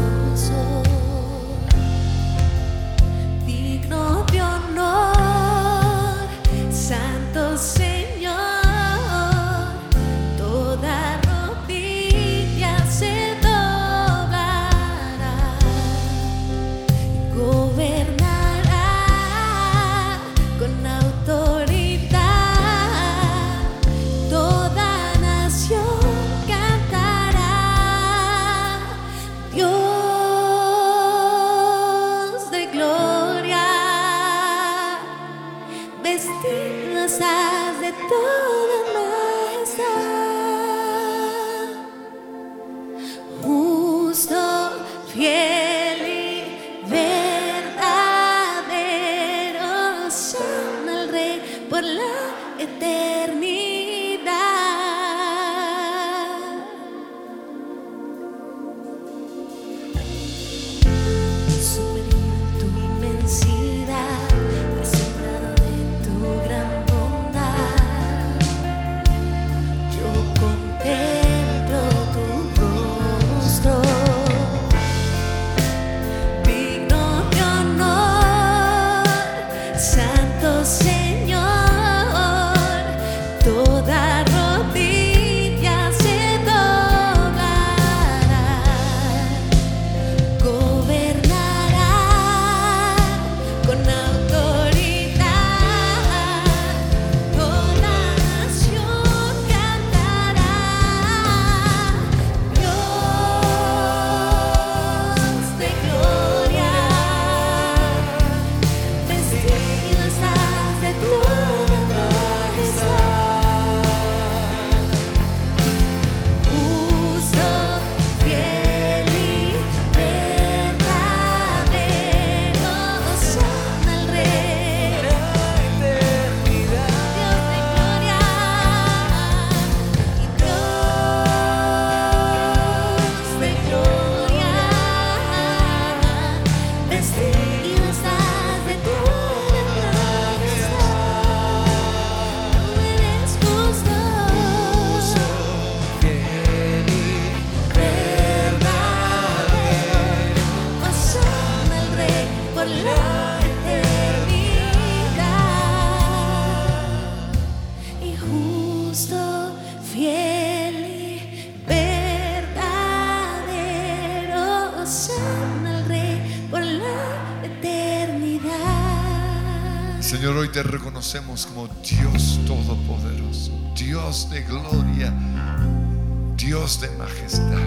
majestad. 176.98 177.66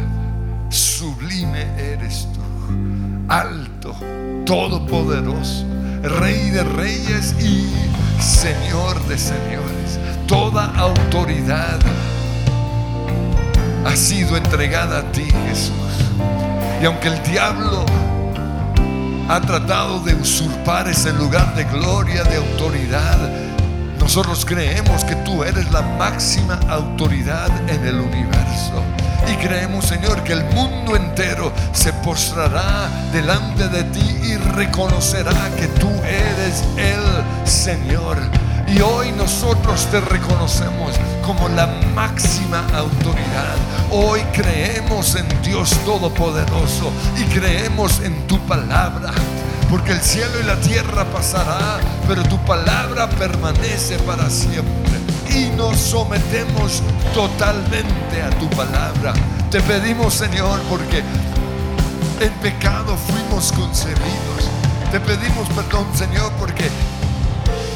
Sublime 0.70 1.64
eres 1.78 2.28
tú, 2.34 2.42
alto, 3.28 3.96
todopoderoso, 4.46 5.66
Rey 6.02 6.50
de 6.52 6.64
reyes 6.64 7.36
y 7.42 7.68
Señor 8.22 8.98
de 9.08 9.18
señores. 9.18 10.00
Toda 10.28 10.66
autoridad 10.78 11.80
ha 13.86 13.96
sido 13.96 14.38
entregada 14.38 15.00
a 15.00 15.12
ti, 15.12 15.26
Jesús. 15.48 15.74
Y 16.82 16.86
aunque 16.86 17.10
el 17.10 17.22
diablo 17.24 17.86
ha 19.28 19.42
tratado 19.42 20.00
de 20.00 20.16
usurpar 20.16 20.88
ese 20.88 21.12
lugar 21.14 21.54
de 21.56 21.66
gloria, 21.66 22.24
de 22.24 22.38
autoridad, 22.38 23.18
Nosotros 24.10 24.44
creemos 24.44 25.04
que 25.04 25.16
tú 25.18 25.44
eres 25.44 25.72
la 25.72 25.84
máxima 25.84 26.60
autoridad 26.68 27.48
en 27.70 27.86
el 27.86 28.00
universo. 28.00 28.84
Y 29.32 29.36
creemos, 29.36 29.86
Señor, 29.86 30.24
que 30.24 30.34
el 30.34 30.44
mundo 30.46 30.96
entero 30.96 31.54
se 31.74 31.94
postrará 31.94 32.90
delante 33.14 33.68
de 33.68 33.84
ti 33.84 34.18
y 34.24 34.36
reconocerá 34.36 35.52
que 35.56 35.68
tú 35.80 35.92
eres 36.04 36.64
el 36.76 37.48
Señor. 37.48 38.18
Y 38.68 38.82
hoy 38.82 39.12
nosotros 39.12 39.86
te 39.92 40.02
reconocemos 40.02 40.96
como 41.24 41.48
la 41.48 41.68
máxima 41.94 42.66
autoridad. 42.74 43.58
Hoy 43.92 44.22
creemos 44.34 45.14
en 45.14 45.28
Dios 45.44 45.70
Todopoderoso 45.86 46.92
y 47.16 47.26
creemos 47.26 48.00
en 48.00 48.26
tu 48.26 48.40
palabra. 48.48 49.12
Porque 49.70 49.92
el 49.92 50.02
cielo 50.02 50.40
y 50.40 50.44
la 50.44 50.60
tierra 50.60 51.06
pasará, 51.06 51.80
pero 52.08 52.24
tu 52.24 52.38
palabra 52.40 53.10
permanece 53.10 53.98
para 54.00 54.30
siempre. 54.30 55.00
Y 55.30 55.56
nos 55.56 55.78
sometemos 55.78 56.82
totalmente 57.14 58.22
a 58.24 58.32
tu 58.40 58.50
palabra. 58.50 59.14
Te 59.52 59.62
pedimos, 59.62 60.16
Señor, 60.16 60.60
porque 60.70 61.04
en 62.20 62.34
pecado 62.42 62.98
fuimos 62.98 63.52
concebidos. 63.52 64.50
Te 64.92 65.00
pedimos 65.00 65.48
perdón, 65.50 65.86
Señor, 65.96 66.32
porque 66.40 66.68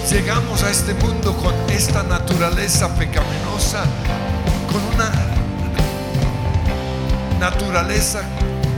llegamos 0.10 0.64
a 0.64 0.72
este 0.72 0.96
mundo 0.96 1.36
con 1.38 1.54
esta 1.70 2.02
naturaleza 2.04 2.90
pecaminosa, 2.96 3.84
con 4.72 4.82
una 4.96 5.12
naturaleza 7.40 8.22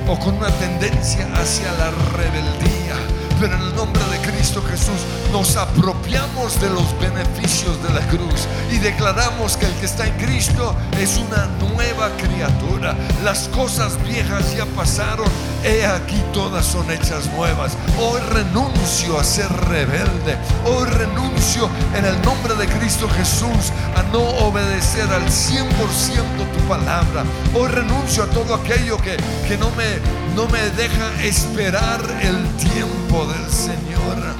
o 0.07 0.19
con 0.19 0.35
una 0.35 0.49
tendencia 0.49 1.27
hacia 1.33 1.71
la 1.73 1.91
rebeldía. 2.17 2.95
Pero 3.39 3.55
en 3.55 3.61
el 3.61 3.75
nombre 3.75 4.01
de 4.05 4.17
Cristo 4.19 4.61
Jesús 4.61 5.01
nos 5.31 5.57
apropiamos 5.57 6.59
de 6.61 6.69
los 6.69 6.97
beneficios 6.99 7.81
de 7.83 7.93
la 7.93 8.01
cruz 8.07 8.47
y 8.71 8.77
declaramos 8.77 9.57
que 9.57 9.65
el 9.65 9.73
que 9.73 9.85
está 9.85 10.07
en 10.07 10.13
Cristo 10.17 10.73
es 10.99 11.17
una 11.17 11.47
nueva 11.59 12.09
criatura. 12.17 12.95
Las 13.23 13.49
cosas 13.49 14.01
viejas 14.03 14.55
ya 14.55 14.65
pasaron, 14.67 15.27
he 15.63 15.85
aquí 15.85 16.21
todas 16.33 16.65
son 16.65 16.89
hechas 16.89 17.27
nuevas. 17.35 17.73
Hoy 17.99 18.21
renuncio 18.29 19.19
a 19.19 19.23
ser 19.23 19.51
rebelde. 19.67 20.37
Hoy 20.65 20.85
renuncio 20.85 21.69
en 21.95 22.05
el 22.05 22.21
nombre 22.21 22.55
de 22.55 22.67
Cristo 22.67 23.09
Jesús 23.09 23.71
a 23.95 24.03
no 24.13 24.21
obedecer 24.47 25.09
al 25.11 25.25
100% 25.25 25.65
tu 25.65 26.67
palabra. 26.67 27.23
Hoy 27.53 27.69
renuncio 27.69 28.23
a 28.23 28.27
todo 28.27 28.55
aquello 28.55 28.97
que, 28.97 29.17
que 29.47 29.57
no, 29.57 29.69
me, 29.71 29.99
no 30.35 30.47
me 30.49 30.61
deja 30.71 31.23
esperar 31.23 32.01
el 32.21 32.45
tiempo 32.57 33.25
del 33.25 33.49
Señor. 33.49 34.35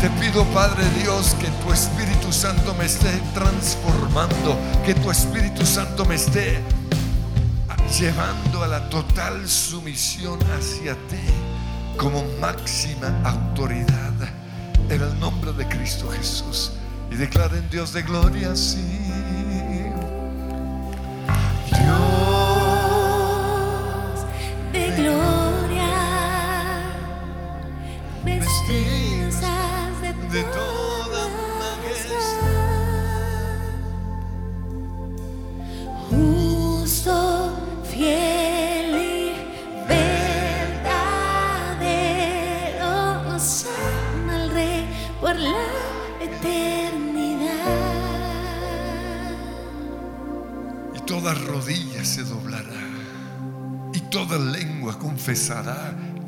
Te 0.00 0.08
pido, 0.20 0.44
Padre 0.46 0.82
Dios, 1.02 1.36
que 1.38 1.48
tu 1.62 1.72
Espíritu 1.72 2.32
Santo 2.32 2.74
me 2.74 2.86
esté 2.86 3.10
transformando, 3.34 4.58
que 4.84 4.94
tu 4.94 5.10
Espíritu 5.10 5.66
Santo 5.66 6.06
me 6.06 6.14
esté 6.14 6.58
llevando 7.98 8.64
a 8.64 8.66
la 8.66 8.88
total 8.88 9.46
sumisión 9.46 10.38
hacia 10.58 10.94
ti 11.08 11.22
como 11.98 12.24
máxima 12.40 13.20
autoridad 13.24 14.14
en 14.88 15.02
el 15.02 15.20
nombre 15.20 15.52
de 15.52 15.68
Cristo 15.68 16.10
Jesús. 16.10 16.72
Y 17.10 17.16
declaren 17.16 17.68
Dios 17.70 17.92
de 17.92 18.02
gloria, 18.02 18.56
sí. 18.56 19.43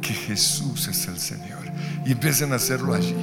Que 0.00 0.14
Jesús 0.14 0.88
es 0.88 1.06
el 1.06 1.18
Señor. 1.18 1.64
Y 2.04 2.12
empiecen 2.12 2.52
a 2.52 2.56
hacerlo 2.56 2.94
allí. 2.94 3.14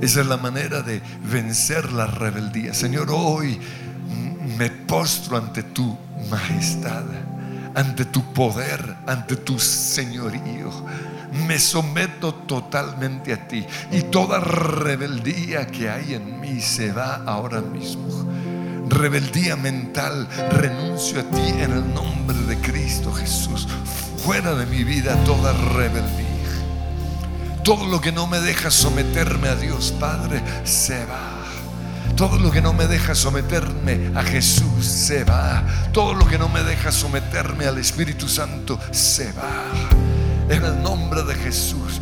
Esa 0.00 0.20
es 0.20 0.26
la 0.26 0.36
manera 0.36 0.82
de 0.82 1.02
vencer 1.30 1.92
la 1.92 2.06
rebeldía. 2.06 2.72
Señor, 2.74 3.08
hoy 3.10 3.58
me 4.58 4.70
postro 4.70 5.36
ante 5.36 5.62
tu 5.62 5.96
majestad, 6.30 7.04
ante 7.74 8.06
tu 8.06 8.32
poder, 8.32 8.96
ante 9.06 9.36
tu 9.36 9.58
señorío. 9.58 10.70
Me 11.46 11.58
someto 11.58 12.34
totalmente 12.34 13.32
a 13.32 13.46
ti. 13.46 13.64
Y 13.92 14.02
toda 14.04 14.40
rebeldía 14.40 15.66
que 15.66 15.90
hay 15.90 16.14
en 16.14 16.40
mí 16.40 16.60
se 16.60 16.92
va 16.92 17.22
ahora 17.26 17.60
mismo 17.60 18.30
rebeldía 18.90 19.56
mental, 19.56 20.28
renuncio 20.50 21.20
a 21.20 21.22
ti 21.22 21.48
en 21.58 21.72
el 21.72 21.94
nombre 21.94 22.36
de 22.38 22.56
Cristo 22.58 23.12
Jesús. 23.12 23.66
Fuera 24.24 24.54
de 24.54 24.66
mi 24.66 24.84
vida 24.84 25.16
toda 25.24 25.52
rebeldía. 25.52 26.26
Todo 27.64 27.86
lo 27.86 28.00
que 28.00 28.12
no 28.12 28.26
me 28.26 28.38
deja 28.38 28.70
someterme 28.70 29.48
a 29.48 29.54
Dios 29.54 29.94
Padre 29.98 30.42
se 30.64 31.06
va. 31.06 31.38
Todo 32.16 32.38
lo 32.38 32.50
que 32.50 32.60
no 32.60 32.74
me 32.74 32.86
deja 32.86 33.14
someterme 33.14 34.12
a 34.14 34.22
Jesús 34.22 34.84
se 34.84 35.24
va. 35.24 35.64
Todo 35.92 36.12
lo 36.12 36.26
que 36.26 36.38
no 36.38 36.50
me 36.50 36.62
deja 36.62 36.92
someterme 36.92 37.64
al 37.64 37.78
Espíritu 37.78 38.28
Santo 38.28 38.78
se 38.90 39.32
va. 39.32 39.64
En 40.50 40.64
el 40.64 40.82
nombre 40.82 41.22
de 41.22 41.34
Jesús. 41.34 42.00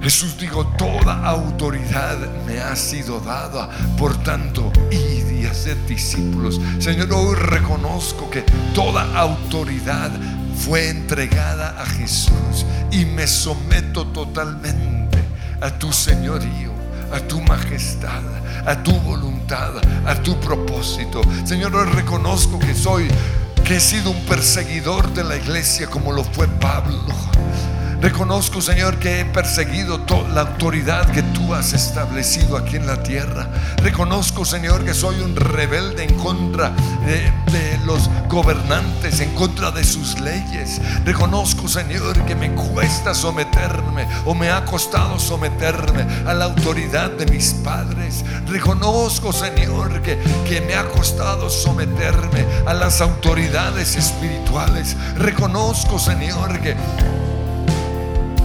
Jesús 0.00 0.38
dijo, 0.38 0.66
toda 0.78 1.24
autoridad 1.28 2.18
me 2.46 2.60
ha 2.60 2.74
sido 2.74 3.20
dada, 3.20 3.68
por 3.96 4.16
tanto, 4.24 4.72
id 4.90 5.30
y 5.30 5.46
hacer 5.46 5.76
discípulos. 5.86 6.60
Señor, 6.80 7.12
hoy 7.12 7.36
reconozco 7.36 8.28
que 8.28 8.42
toda 8.74 9.16
autoridad 9.16 10.10
fue 10.56 10.88
entregada 10.88 11.80
a 11.80 11.86
Jesús 11.86 12.66
y 12.90 13.04
me 13.04 13.26
someto 13.26 14.06
totalmente 14.08 15.18
a 15.60 15.70
tu 15.70 15.92
señorío, 15.92 16.72
a 17.12 17.20
tu 17.20 17.40
majestad, 17.40 18.22
a 18.66 18.82
tu 18.82 18.92
voluntad, 19.00 19.72
a 20.06 20.14
tu 20.16 20.38
propósito. 20.40 21.20
Señor, 21.44 21.74
hoy 21.74 21.88
reconozco 21.90 22.58
que 22.58 22.74
soy, 22.74 23.08
que 23.64 23.76
he 23.76 23.80
sido 23.80 24.10
un 24.10 24.20
perseguidor 24.26 25.12
de 25.14 25.24
la 25.24 25.36
iglesia 25.36 25.86
como 25.86 26.12
lo 26.12 26.24
fue 26.24 26.48
Pablo. 26.48 27.00
Reconozco, 28.02 28.60
Señor, 28.60 28.98
que 28.98 29.20
he 29.20 29.24
perseguido 29.24 30.04
la 30.34 30.40
autoridad 30.40 31.08
que 31.12 31.22
tú 31.22 31.54
has 31.54 31.72
establecido 31.72 32.56
aquí 32.56 32.74
en 32.74 32.88
la 32.88 33.00
tierra. 33.00 33.48
Reconozco, 33.76 34.44
Señor, 34.44 34.84
que 34.84 34.92
soy 34.92 35.20
un 35.20 35.36
rebelde 35.36 36.02
en 36.02 36.14
contra 36.18 36.70
de, 37.06 37.32
de, 37.52 37.78
los 37.86 38.10
gobernantes, 38.28 39.20
en 39.20 39.32
contra 39.36 39.70
de 39.70 39.84
sus 39.84 40.18
leyes. 40.18 40.80
Reconozco, 41.04 41.68
Señor, 41.68 42.20
que 42.24 42.34
me 42.34 42.52
cuesta 42.56 43.14
someterme 43.14 44.08
o 44.24 44.34
me 44.34 44.50
ha 44.50 44.64
costado 44.64 45.20
someterme 45.20 46.04
a 46.26 46.34
la 46.34 46.46
autoridad 46.46 47.12
de 47.12 47.26
mis 47.26 47.54
padres. 47.54 48.24
Reconozco, 48.48 49.32
Señor, 49.32 50.02
que, 50.02 50.18
que 50.48 50.60
me 50.60 50.74
ha 50.74 50.88
costado 50.88 51.48
someterme 51.48 52.46
a 52.66 52.74
las 52.74 53.00
autoridades 53.00 53.94
espirituales. 53.94 54.96
Reconozco, 55.16 56.00
Señor, 56.00 56.58
que 56.58 56.74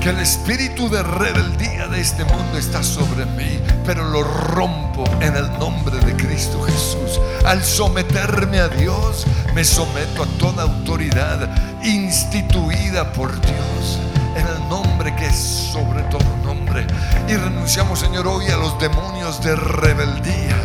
que 0.01 0.09
el 0.09 0.19
espíritu 0.19 0.89
de 0.89 1.01
rebeldía 1.03 1.87
de 1.87 2.01
este 2.01 2.23
mundo 2.25 2.57
está 2.57 2.83
sobre 2.83 3.25
mí, 3.25 3.59
pero 3.85 4.03
lo 4.03 4.23
rompo 4.23 5.03
en 5.21 5.35
el 5.35 5.51
nombre 5.59 5.97
de 5.99 6.15
Cristo 6.15 6.61
Jesús. 6.63 7.19
Al 7.45 7.63
someterme 7.63 8.59
a 8.59 8.67
Dios, 8.67 9.25
me 9.53 9.63
someto 9.63 10.23
a 10.23 10.27
toda 10.37 10.63
autoridad 10.63 11.49
instituida 11.83 13.11
por 13.13 13.31
Dios, 13.41 13.99
en 14.35 14.47
el 14.47 14.69
nombre 14.69 15.15
que 15.15 15.27
es 15.27 15.35
sobre 15.35 16.03
todo 16.03 16.23
nombre. 16.43 16.85
Y 17.27 17.35
renunciamos, 17.35 17.99
Señor, 17.99 18.27
hoy 18.27 18.47
a 18.47 18.57
los 18.57 18.77
demonios 18.79 19.41
de 19.41 19.55
rebeldía 19.55 20.57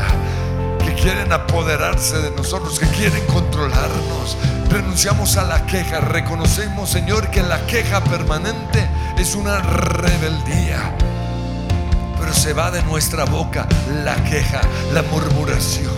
que 0.84 0.94
quieren 0.94 1.32
apoderarse 1.32 2.18
de 2.18 2.30
nosotros, 2.32 2.78
que 2.78 2.86
quieren 2.88 3.24
controlarnos. 3.26 4.36
Renunciamos 4.68 5.36
a 5.36 5.44
la 5.44 5.64
queja, 5.66 6.00
reconocemos, 6.00 6.90
Señor, 6.90 7.30
que 7.30 7.42
la 7.42 7.64
queja 7.66 8.02
permanente 8.02 8.88
es 9.18 9.34
una 9.34 9.60
rebeldía. 9.60 10.94
Pero 12.18 12.34
se 12.34 12.52
va 12.52 12.70
de 12.70 12.82
nuestra 12.84 13.24
boca 13.24 13.66
la 14.04 14.14
queja, 14.24 14.60
la 14.92 15.02
murmuración. 15.02 15.92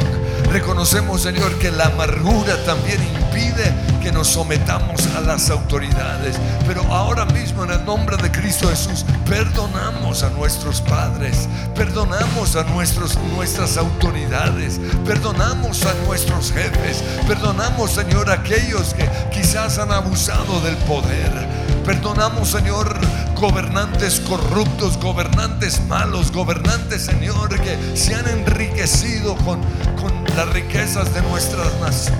Reconocemos, 0.51 1.23
Señor, 1.23 1.59
que 1.59 1.71
la 1.71 1.87
amargura 1.87 2.57
también 2.65 3.03
impide 3.03 3.75
que 4.01 4.13
nos 4.13 4.29
sometamos 4.29 5.07
a 5.17 5.21
las 5.21 5.51
autoridades. 5.51 6.37
Pero 6.67 6.83
ahora 6.93 7.25
mismo, 7.25 7.65
en 7.65 7.71
el 7.71 7.85
nombre 7.85 8.17
de 8.19 8.31
Cristo 8.31 8.69
Jesús, 8.69 9.05
perdonamos 9.29 10.23
a 10.23 10.31
nuestros 10.31 10.81
padres, 10.83 11.49
perdonamos 11.75 12.55
a 12.55 12.65
nuestros, 12.65 13.19
nuestras 13.35 13.77
autoridades, 13.77 14.81
perdonamos 15.05 15.85
a 15.87 15.95
nuestros 16.07 16.53
jefes, 16.53 17.03
perdonamos, 17.27 17.93
Señor, 17.93 18.31
a 18.31 18.35
aquellos 18.35 18.95
que 18.95 19.09
quizás 19.33 19.79
han 19.79 19.91
abusado 19.91 20.61
del 20.61 20.77
poder. 20.77 21.64
Perdonamos, 21.85 22.49
Señor, 22.49 22.99
gobernantes 23.35 24.19
corruptos, 24.21 24.97
gobernantes 24.99 25.83
malos, 25.87 26.33
gobernantes, 26.33 27.03
Señor, 27.03 27.61
que 27.61 27.77
se 27.95 28.15
han 28.15 28.27
enriquecido 28.27 29.37
con, 29.37 29.61
con 30.01 30.25
las 30.35 30.49
riquezas 30.49 31.13
de 31.13 31.21
nuestra, 31.23 31.63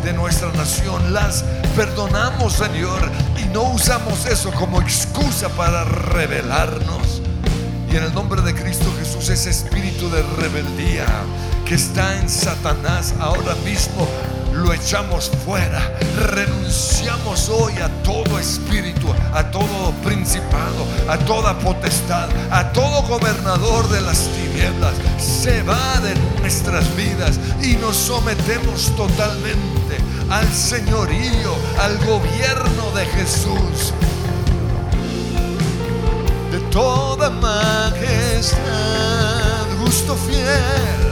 de 0.05 0.13
nuestra 0.13 0.53
nación. 0.53 1.15
Las 1.15 1.45
perdonamos, 1.75 2.53
Señor, 2.53 3.01
y 3.43 3.49
no 3.55 3.63
usamos 3.63 4.27
eso 4.27 4.53
como 4.53 4.83
excusa 4.83 5.49
para 5.49 5.85
rebelarnos. 5.85 7.23
Y 7.91 7.97
en 7.97 8.03
el 8.05 8.13
nombre 8.13 8.43
de 8.43 8.55
Cristo 8.55 8.93
Jesús, 8.99 9.31
ese 9.31 9.49
espíritu 9.49 10.11
de 10.11 10.23
rebeldía 10.39 11.07
que 11.65 11.77
está 11.77 12.19
en 12.19 12.29
Satanás 12.29 13.15
ahora 13.19 13.55
mismo, 13.65 14.07
lo 14.55 14.73
echamos 14.73 15.31
fuera. 15.45 15.81
Renunciamos 16.31 17.49
hoy 17.49 17.75
a 17.79 17.89
todo 18.03 18.39
espíritu, 18.39 19.09
a 19.33 19.51
todo 19.51 19.93
principado, 20.05 20.87
a 21.09 21.19
toda 21.19 21.59
potestad, 21.59 22.29
a 22.51 22.73
todo 22.73 23.03
gobernador 23.03 23.89
de 23.89 24.01
las 24.01 24.29
tinieblas. 24.29 24.95
Se 25.19 25.63
va 25.63 26.01
de 26.01 26.15
nuestras 26.41 26.95
vidas 26.97 27.39
y 27.63 27.77
nos 27.77 27.97
sometemos 27.97 28.95
totalmente 28.97 29.99
al 30.31 30.51
señorío, 30.53 31.55
al 31.81 31.99
gobierno 31.99 32.91
de 32.95 33.07
Jesús. 33.07 33.93
De 36.51 36.61
toda 36.71 37.31
majestad, 37.31 38.57
justo 39.81 40.15
fiel. 40.15 41.04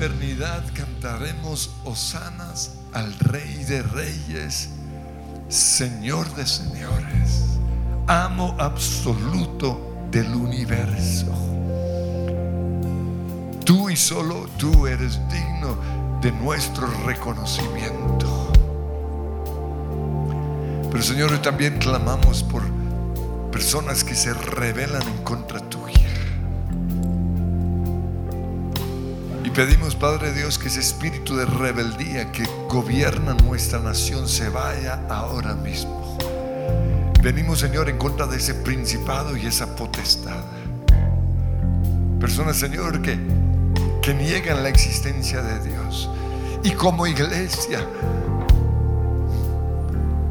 Eternidad 0.00 0.62
cantaremos 0.72 1.70
hosanas 1.84 2.78
al 2.94 3.12
Rey 3.18 3.64
de 3.64 3.82
Reyes, 3.82 4.70
Señor 5.50 6.26
de 6.36 6.46
Señores, 6.46 7.58
amo 8.06 8.56
absoluto 8.58 10.06
del 10.10 10.34
universo. 10.34 11.26
Tú 13.62 13.90
y 13.90 13.96
solo 13.96 14.48
tú 14.56 14.86
eres 14.86 15.20
digno 15.28 15.76
de 16.22 16.32
nuestro 16.32 16.86
reconocimiento. 17.04 18.50
Pero 20.90 21.02
Señor, 21.02 21.42
también 21.42 21.76
clamamos 21.76 22.42
por 22.42 22.62
personas 23.52 24.02
que 24.02 24.14
se 24.14 24.32
rebelan 24.32 25.02
en 25.02 25.18
contra 25.24 25.60
Y 29.50 29.52
pedimos, 29.52 29.96
Padre 29.96 30.32
Dios, 30.32 30.58
que 30.60 30.68
ese 30.68 30.78
espíritu 30.78 31.34
de 31.34 31.44
rebeldía 31.44 32.30
que 32.30 32.44
gobierna 32.68 33.34
nuestra 33.34 33.80
nación 33.80 34.28
se 34.28 34.48
vaya 34.48 35.00
ahora 35.08 35.54
mismo. 35.56 36.16
Venimos, 37.20 37.58
Señor, 37.58 37.88
en 37.88 37.98
contra 37.98 38.28
de 38.28 38.36
ese 38.36 38.54
principado 38.54 39.36
y 39.36 39.46
esa 39.46 39.74
potestad. 39.74 40.44
Personas, 42.20 42.58
Señor, 42.58 43.02
que, 43.02 43.18
que 44.00 44.14
niegan 44.14 44.62
la 44.62 44.68
existencia 44.68 45.42
de 45.42 45.68
Dios. 45.68 46.08
Y 46.62 46.70
como 46.70 47.08
iglesia, 47.08 47.84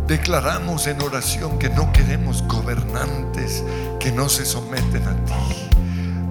declaramos 0.07 0.87
en 0.87 1.01
oración 1.01 1.59
que 1.59 1.67
no 1.67 1.91
queremos 1.91 2.41
gobernantes 2.47 3.65
que 3.99 4.13
no 4.13 4.29
se 4.29 4.45
someten 4.45 5.05
a 5.05 5.15
ti. 5.25 5.78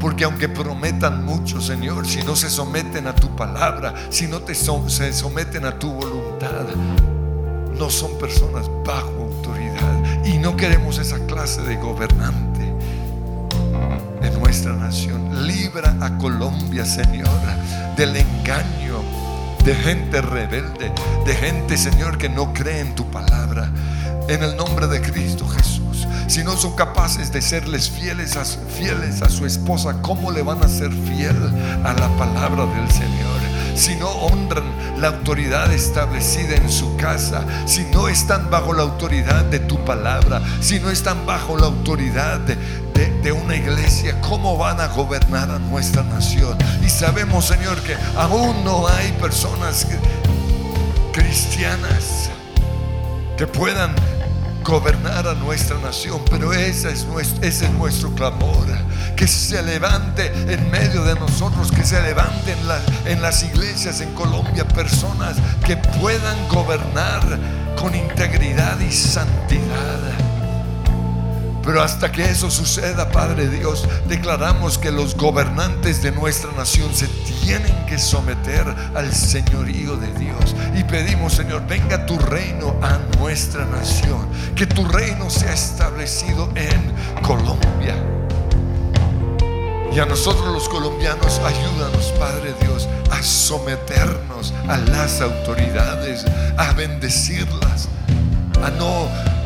Porque 0.00 0.24
aunque 0.24 0.48
prometan 0.48 1.24
mucho, 1.24 1.60
Señor, 1.60 2.06
si 2.06 2.22
no 2.22 2.36
se 2.36 2.50
someten 2.50 3.06
a 3.06 3.14
tu 3.14 3.34
palabra, 3.34 3.94
si 4.10 4.26
no 4.26 4.40
se 4.46 5.12
someten 5.12 5.64
a 5.64 5.78
tu 5.78 5.92
voluntad, 5.92 6.66
no 7.76 7.90
son 7.90 8.18
personas 8.18 8.70
bajo 8.84 9.10
autoridad. 9.10 10.24
Y 10.24 10.38
no 10.38 10.56
queremos 10.56 10.98
esa 10.98 11.18
clase 11.26 11.62
de 11.62 11.76
gobernante 11.76 12.72
en 14.22 14.38
nuestra 14.40 14.72
nación. 14.74 15.46
Libra 15.46 15.96
a 16.00 16.16
Colombia, 16.18 16.84
Señor, 16.84 17.28
del 17.96 18.16
engaño 18.16 19.02
de 19.64 19.74
gente 19.74 20.22
rebelde, 20.22 20.92
de 21.26 21.34
gente, 21.34 21.76
Señor, 21.76 22.16
que 22.18 22.28
no 22.28 22.52
cree 22.52 22.80
en 22.80 22.94
tu 22.94 23.04
palabra. 23.10 23.70
En 24.28 24.42
el 24.42 24.56
nombre 24.56 24.86
de 24.86 25.00
Cristo 25.00 25.46
Jesús. 25.46 25.87
Si 26.28 26.44
no 26.44 26.56
son 26.56 26.76
capaces 26.76 27.32
de 27.32 27.40
serles 27.42 27.90
fieles 27.90 28.36
a, 28.36 28.44
su- 28.44 29.46
esposa, 29.46 29.96
¿cómo 30.02 30.30
le 30.30 30.42
van 30.42 30.62
a 30.62 30.68
ser 30.68 30.92
fiel 30.92 31.36
a 31.84 31.92
la 31.94 32.08
palabra 32.16 32.66
del 32.66 32.90
Señor? 32.90 33.38
Si 33.74 33.96
no 33.96 34.08
honran 34.10 34.64
la 35.00 35.08
autoridad 35.08 35.72
establecida 35.72 36.54
en 36.56 36.68
su 36.70 36.96
casa, 36.96 37.44
si 37.66 37.84
no 37.86 38.08
están 38.08 38.50
bajo 38.50 38.72
la 38.74 38.82
autoridad 38.82 39.44
de 39.46 39.58
tu 39.60 39.82
palabra, 39.84 40.42
si 40.60 40.78
no 40.80 40.90
están 40.90 41.24
bajo 41.26 41.56
la 41.56 41.66
autoridad 41.66 42.38
de, 42.40 42.56
de- 42.94 43.32
una 43.32 43.56
iglesia, 43.56 44.18
¿cómo 44.22 44.56
van 44.56 44.80
a 44.80 44.86
gobernar 44.88 45.50
a 45.50 45.58
nuestra 45.58 46.02
nación? 46.02 46.56
Y 46.84 46.88
sabemos, 46.88 47.44
Señor, 47.46 47.76
que 47.82 47.94
aún 48.16 48.64
no 48.64 48.86
hay 48.88 49.12
personas 49.12 49.86
cristianas 51.12 52.30
que 53.36 53.46
puedan 53.46 53.94
gobernar 54.68 55.26
a 55.26 55.32
nuestra 55.34 55.78
nación, 55.78 56.20
pero 56.30 56.52
ese 56.52 56.92
es 56.92 57.06
nuestro, 57.72 58.14
clamor, 58.14 58.66
que 59.16 59.26
se 59.26 59.62
levante 59.62 60.30
en 60.52 60.70
medio 60.70 61.04
de 61.04 61.14
nosotros, 61.14 61.72
que 61.72 61.82
se 61.84 62.00
levante 62.02 62.52
en, 62.52 62.68
la- 62.68 62.80
en 63.06 63.22
las 63.22 63.42
iglesias 63.42 64.02
en 64.02 64.12
Colombia 64.14 64.68
personas 64.68 65.36
que 65.64 65.78
puedan 65.78 66.36
gobernar 66.48 67.22
con 67.80 67.94
integridad 67.94 68.78
y 68.80 68.92
santidad. 68.92 70.27
Pero 71.68 71.82
hasta 71.82 72.10
que 72.10 72.24
eso 72.24 72.50
suceda, 72.50 73.10
Padre 73.10 73.46
Dios, 73.46 73.86
declaramos 74.08 74.78
que 74.78 74.90
los 74.90 75.14
gobernantes 75.14 76.02
de 76.02 76.10
nuestra 76.12 76.50
nación 76.52 76.94
se 76.94 77.08
tienen 77.42 77.84
que 77.84 77.98
someter 77.98 78.66
al 78.94 79.14
señorío 79.14 79.94
de 79.98 80.10
Dios. 80.14 80.56
Y 80.74 80.82
pedimos, 80.84 81.34
Señor, 81.34 81.66
venga 81.66 82.06
tu 82.06 82.18
reino 82.18 82.74
a 82.80 82.96
nuestra 83.18 83.66
nación. 83.66 84.26
Que 84.56 84.66
tu 84.66 84.82
reino 84.86 85.28
sea 85.28 85.52
establecido 85.52 86.48
en 86.54 87.20
Colombia. 87.20 88.02
Y 89.92 90.00
a 90.00 90.06
nosotros 90.06 90.50
los 90.50 90.70
colombianos, 90.70 91.38
ayúdanos, 91.40 92.14
Padre 92.18 92.54
Dios, 92.62 92.88
a 93.10 93.22
someternos 93.22 94.54
a 94.68 94.78
las 94.78 95.20
autoridades, 95.20 96.24
a 96.56 96.72
bendecirlas, 96.72 97.90
a 98.64 98.70
no 98.70 99.37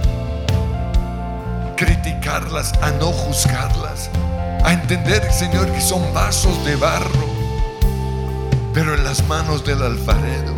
criticarlas, 1.84 2.72
a 2.80 2.92
no 2.92 3.06
juzgarlas, 3.06 4.08
a 4.64 4.72
entender, 4.72 5.32
Señor, 5.32 5.70
que 5.72 5.80
son 5.80 6.00
vasos 6.14 6.64
de 6.64 6.76
barro, 6.76 7.26
pero 8.72 8.94
en 8.94 9.02
las 9.02 9.26
manos 9.26 9.64
del 9.64 9.82
alfarero. 9.82 10.54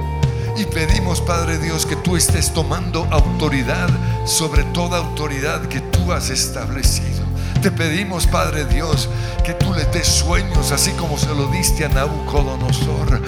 Y 0.56 0.66
pedimos, 0.66 1.22
Padre 1.22 1.58
Dios, 1.58 1.86
que 1.86 1.96
tú 1.96 2.16
estés 2.16 2.52
tomando 2.52 3.08
autoridad 3.10 3.88
sobre 4.26 4.64
toda 4.64 4.98
autoridad 4.98 5.62
que 5.62 5.80
tú 5.80 6.12
has 6.12 6.28
establecido. 6.28 7.24
Te 7.62 7.70
pedimos, 7.70 8.26
Padre 8.26 8.66
Dios, 8.66 9.08
que 9.44 9.54
tú 9.54 9.72
le 9.72 9.86
des 9.86 10.06
sueños, 10.06 10.72
así 10.72 10.90
como 10.92 11.16
se 11.16 11.34
lo 11.34 11.46
diste 11.48 11.86
a 11.86 11.88
Nabucodonosor. 11.88 13.22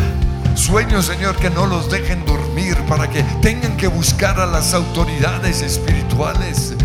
Sueños, 0.55 1.07
Señor, 1.07 1.37
que 1.37 1.49
no 1.49 1.67
los 1.67 1.91
dejen 1.91 2.25
dormir 2.27 2.77
para 2.89 3.09
que 3.09 3.23
tengan 3.41 3.77
que 3.79 3.89
buscar 3.89 4.39
a 4.39 4.47
las 4.47 4.75
autoridades 4.75 5.63
espirituales. 5.63 6.76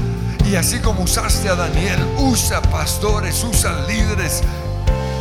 Y 0.52 0.58
así 0.58 0.80
como 0.80 1.04
usaste 1.04 1.48
a 1.48 1.56
Daniel, 1.56 1.98
usa 2.18 2.62
pastores, 2.62 3.42
usa 3.42 3.86
líderes 3.88 4.42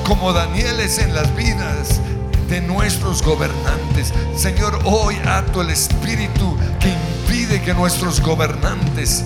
como 0.05 0.33
Danieles 0.33 0.99
en 0.99 1.14
las 1.14 1.33
vidas 1.37 2.01
de 2.49 2.61
nuestros 2.61 3.22
gobernantes. 3.22 4.12
Señor, 4.35 4.81
hoy 4.83 5.14
ato 5.24 5.62
el 5.62 5.70
espíritu 5.70 6.59
que 6.81 6.89
impide 6.89 7.62
que 7.62 7.72
nuestros 7.74 8.20
gobernantes 8.20 9.22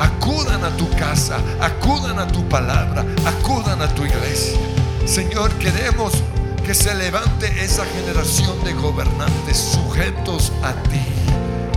acudan 0.00 0.64
a 0.64 0.76
tu 0.76 0.90
casa, 0.96 1.38
acudan 1.60 2.18
a 2.18 2.26
tu 2.26 2.48
palabra, 2.48 3.04
acudan 3.24 3.80
a 3.80 3.94
tu 3.94 4.04
iglesia. 4.04 4.58
Señor, 5.06 5.52
queremos 5.58 6.14
que 6.66 6.74
se 6.74 6.92
levante 6.96 7.46
esa 7.62 7.84
generación 7.84 8.64
de 8.64 8.72
gobernantes 8.72 9.56
sujetos 9.56 10.52
a 10.64 10.72
ti, 10.72 11.00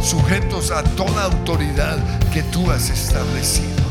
sujetos 0.03 0.71
a 0.71 0.83
toda 0.83 1.23
autoridad 1.25 1.97
que 2.31 2.43
tú 2.43 2.69
has 2.71 2.89
establecido. 2.89 3.90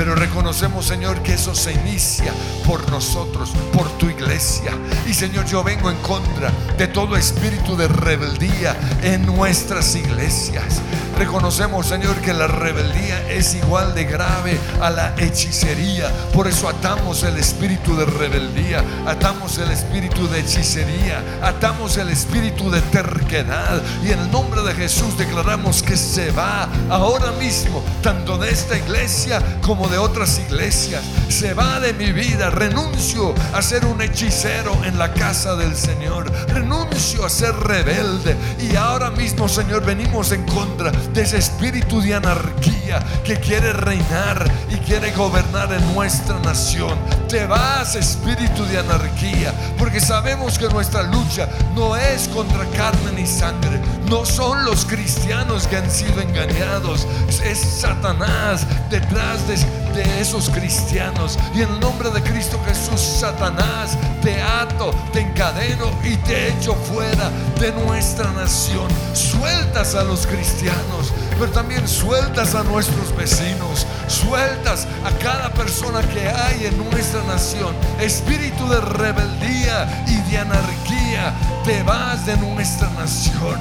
Pero 0.00 0.14
reconocemos, 0.14 0.86
Señor, 0.86 1.22
que 1.22 1.34
eso 1.34 1.54
se 1.54 1.74
inicia 1.74 2.32
por 2.64 2.90
nosotros, 2.90 3.50
por 3.70 3.86
tu 3.98 4.08
iglesia. 4.08 4.72
Y 5.06 5.12
Señor, 5.12 5.44
yo 5.44 5.62
vengo 5.62 5.90
en 5.90 5.98
contra 5.98 6.50
de 6.78 6.86
todo 6.86 7.18
espíritu 7.18 7.76
de 7.76 7.86
rebeldía 7.86 8.74
en 9.02 9.26
nuestras 9.26 9.94
iglesias. 9.96 10.80
Reconocemos, 11.18 11.86
Señor, 11.86 12.16
que 12.22 12.32
la 12.32 12.46
rebeldía 12.46 13.30
es 13.30 13.54
igual 13.54 13.94
de 13.94 14.04
grave 14.04 14.58
a 14.80 14.88
la 14.88 15.14
hechicería. 15.18 16.10
Por 16.32 16.48
eso 16.48 16.66
atamos 16.66 17.22
el 17.24 17.36
espíritu 17.36 17.94
de 17.94 18.06
rebeldía, 18.06 18.82
atamos 19.06 19.58
el 19.58 19.70
espíritu 19.70 20.26
de 20.28 20.40
hechicería, 20.40 21.22
atamos 21.42 21.98
el 21.98 22.08
espíritu 22.08 22.70
de 22.70 22.80
terquedad. 22.80 23.82
Y 24.02 24.12
en 24.12 24.20
el 24.20 24.30
nombre 24.30 24.62
de 24.62 24.72
Jesús 24.72 25.18
declaramos 25.18 25.82
que 25.82 25.98
se 25.98 26.30
va 26.30 26.70
ahora 26.88 27.32
mismo, 27.32 27.84
tanto 28.02 28.38
de 28.38 28.50
esta 28.50 28.78
iglesia 28.78 29.42
como 29.60 29.88
de 29.89 29.89
otras 29.98 30.38
iglesias. 30.38 31.02
Se 31.28 31.54
va 31.54 31.80
de 31.80 31.92
mi 31.92 32.12
vida. 32.12 32.50
Renuncio 32.50 33.34
a 33.52 33.62
ser 33.62 33.84
un 33.84 34.00
hechicero 34.00 34.76
en 34.84 34.98
la 34.98 35.12
casa 35.12 35.56
del 35.56 35.76
Señor. 35.76 36.30
Renuncio 36.48 37.24
a 37.24 37.30
ser 37.30 37.54
rebelde. 37.56 38.36
Y 38.58 38.76
ahora 38.76 39.10
mismo, 39.10 39.48
Señor, 39.48 39.84
venimos 39.84 40.32
en 40.32 40.44
contra 40.46 40.90
de 40.90 41.22
ese 41.22 41.38
espíritu 41.38 42.00
de 42.00 42.14
anarquía 42.14 43.00
que 43.24 43.38
quiere 43.38 43.72
reinar 43.72 44.50
y 44.70 44.76
quiere 44.78 45.12
gobernar 45.12 45.49
en 45.52 45.94
nuestra 45.94 46.38
nación. 46.40 46.96
Te 47.28 47.44
vas, 47.44 47.96
espíritu 47.96 48.64
de 48.66 48.78
anarquía, 48.78 49.52
porque 49.78 50.00
sabemos 50.00 50.56
que 50.56 50.68
nuestra 50.68 51.02
lucha 51.02 51.48
no 51.74 51.96
es 51.96 52.28
contra 52.28 52.64
carne 52.66 53.12
ni 53.16 53.26
sangre. 53.26 53.80
No 54.08 54.24
son 54.24 54.64
los 54.64 54.84
cristianos 54.84 55.66
que 55.66 55.76
han 55.76 55.90
sido 55.90 56.20
engañados. 56.20 57.06
Es 57.44 57.58
Satanás 57.58 58.64
detrás 58.90 59.46
de, 59.48 59.56
de 59.92 60.20
esos 60.20 60.50
cristianos. 60.50 61.36
Y 61.52 61.62
en 61.62 61.68
el 61.68 61.80
nombre 61.80 62.10
de 62.10 62.22
Cristo 62.22 62.60
Jesús, 62.66 63.00
Satanás, 63.00 63.98
te 64.22 64.40
ato, 64.40 64.94
te 65.12 65.20
encadeno 65.20 65.90
y 66.04 66.16
te 66.18 66.48
echo 66.48 66.74
fuera 66.74 67.28
de 67.58 67.72
nuestra 67.72 68.30
nación. 68.32 68.88
Sueltas 69.14 69.96
a 69.96 70.04
los 70.04 70.26
cristianos, 70.26 71.12
pero 71.40 71.52
también 71.52 71.88
sueltas 71.88 72.54
a 72.54 72.62
nuestros 72.64 73.16
vecinos. 73.16 73.86
Sueltas 74.08 74.86
a 75.02 75.10
cada 75.22 75.48
persona 75.54 76.02
que 76.02 76.28
hay 76.28 76.66
en 76.66 76.90
nuestra 76.90 77.22
nación. 77.24 77.74
Espíritu 77.98 78.68
de 78.68 78.78
rebeldía 78.78 80.04
y 80.06 80.30
de 80.30 80.38
anarquía, 80.38 81.32
te 81.64 81.82
vas 81.82 82.26
de 82.26 82.36
nuestra 82.36 82.90
nación. 82.90 83.58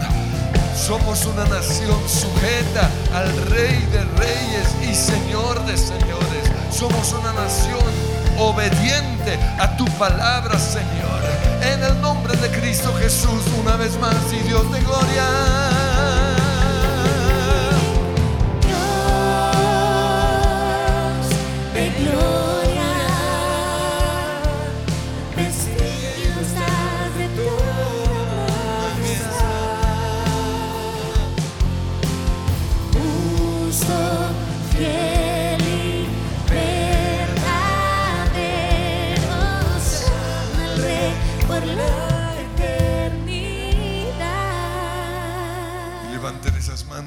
Somos 0.75 1.25
una 1.25 1.45
nación 1.45 1.97
sujeta 2.05 2.89
al 3.15 3.33
Rey 3.47 3.79
de 3.93 4.03
Reyes 4.17 4.75
y 4.81 4.93
Señor 4.93 5.65
de 5.65 5.77
Señores. 5.77 6.51
Somos 6.71 7.13
una 7.13 7.31
nación 7.31 7.79
obediente 8.37 9.39
a 9.57 9.77
tu 9.77 9.85
palabra, 9.97 10.59
Señor. 10.59 11.21
En 11.61 11.81
el 11.81 12.01
nombre 12.01 12.35
de 12.35 12.49
Cristo 12.59 12.93
Jesús, 12.99 13.41
una 13.61 13.77
vez 13.77 13.97
más, 13.99 14.15
y 14.33 14.47
Dios 14.47 14.69
de 14.69 14.81
gloria. 14.81 15.78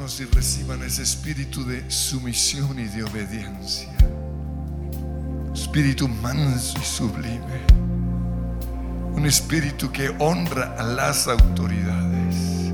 Y 0.02 0.24
reciban 0.24 0.82
ese 0.82 1.02
espíritu 1.02 1.64
de 1.64 1.88
sumisión 1.88 2.76
y 2.80 2.86
de 2.86 3.04
obediencia. 3.04 3.88
Espíritu 5.54 6.08
manso 6.08 6.76
y 6.76 6.84
sublime. 6.84 7.60
Un 9.14 9.24
espíritu 9.24 9.92
que 9.92 10.08
honra 10.18 10.74
a 10.76 10.82
las 10.82 11.28
autoridades. 11.28 12.72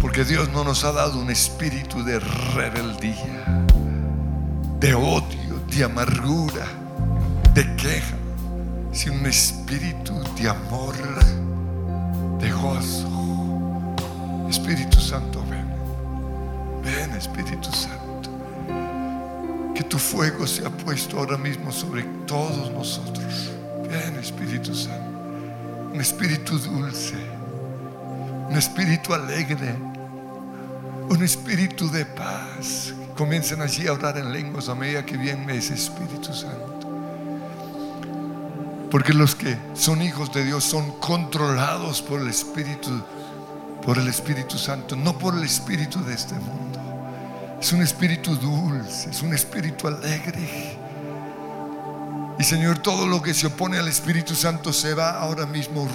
Porque 0.00 0.24
Dios 0.24 0.48
no 0.52 0.64
nos 0.64 0.82
ha 0.82 0.90
dado 0.90 1.20
un 1.20 1.30
espíritu 1.30 2.02
de 2.02 2.18
rebeldía, 2.18 3.64
de 4.80 4.94
odio, 4.94 5.62
de 5.70 5.84
amargura, 5.84 6.66
de 7.54 7.76
queja, 7.76 8.16
sino 8.90 9.14
un 9.14 9.26
espíritu 9.26 10.12
de 10.36 10.48
amor, 10.48 10.96
de 12.40 12.50
gozo. 12.50 13.11
Espíritu 14.52 15.00
Santo, 15.00 15.42
ven. 15.48 15.66
Ven, 16.84 17.16
Espíritu 17.16 17.70
Santo. 17.72 18.28
Que 19.74 19.82
tu 19.82 19.98
fuego 19.98 20.46
sea 20.46 20.68
puesto 20.68 21.18
ahora 21.18 21.38
mismo 21.38 21.72
sobre 21.72 22.02
todos 22.26 22.70
nosotros. 22.70 23.50
Ven, 23.88 24.18
Espíritu 24.18 24.74
Santo. 24.74 25.10
Un 25.94 26.00
espíritu 26.02 26.58
dulce. 26.58 27.16
Un 28.50 28.56
espíritu 28.56 29.14
alegre. 29.14 29.74
Un 31.08 31.22
espíritu 31.22 31.90
de 31.90 32.04
paz. 32.04 32.92
Comiencen 33.16 33.62
allí 33.62 33.86
a 33.86 33.94
orar 33.94 34.18
en 34.18 34.34
lenguas 34.34 34.68
a 34.68 34.74
medida 34.74 35.04
que 35.06 35.16
viene 35.16 35.56
ese 35.56 35.72
Espíritu 35.72 36.34
Santo. 36.34 36.88
Porque 38.90 39.14
los 39.14 39.34
que 39.34 39.56
son 39.72 40.02
hijos 40.02 40.30
de 40.34 40.44
Dios 40.44 40.62
son 40.62 40.90
controlados 41.00 42.02
por 42.02 42.20
el 42.20 42.28
Espíritu 42.28 42.90
por 43.84 43.98
el 43.98 44.08
Espíritu 44.08 44.58
Santo, 44.58 44.96
no 44.96 45.18
por 45.18 45.36
el 45.36 45.44
Espíritu 45.44 46.02
de 46.04 46.14
este 46.14 46.34
mundo. 46.34 46.80
Es 47.60 47.72
un 47.72 47.80
espíritu 47.80 48.34
dulce, 48.34 49.10
es 49.10 49.22
un 49.22 49.32
espíritu 49.32 49.86
alegre. 49.86 50.76
Y 52.38 52.42
Señor, 52.42 52.78
todo 52.78 53.06
lo 53.06 53.22
que 53.22 53.34
se 53.34 53.46
opone 53.46 53.78
al 53.78 53.86
Espíritu 53.86 54.34
Santo 54.34 54.72
se 54.72 54.94
va 54.94 55.20
ahora 55.20 55.46
mismo. 55.46 55.88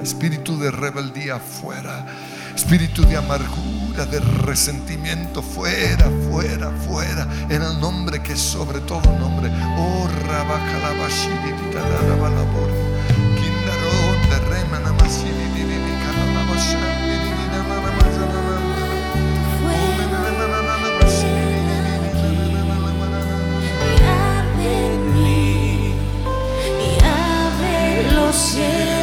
Espíritu 0.00 0.56
de 0.60 0.70
rebeldía 0.70 1.40
fuera. 1.40 2.06
Espíritu 2.54 3.04
de 3.04 3.16
amargura, 3.16 4.06
de 4.06 4.20
resentimiento 4.20 5.42
fuera, 5.42 6.08
fuera, 6.30 6.70
fuera. 6.86 7.26
En 7.48 7.62
el 7.62 7.80
nombre 7.80 8.22
que 8.22 8.34
es 8.34 8.40
sobre 8.40 8.78
todo 8.80 9.10
nombre. 9.18 9.50
Oh, 9.76 10.08
abre 28.34 28.93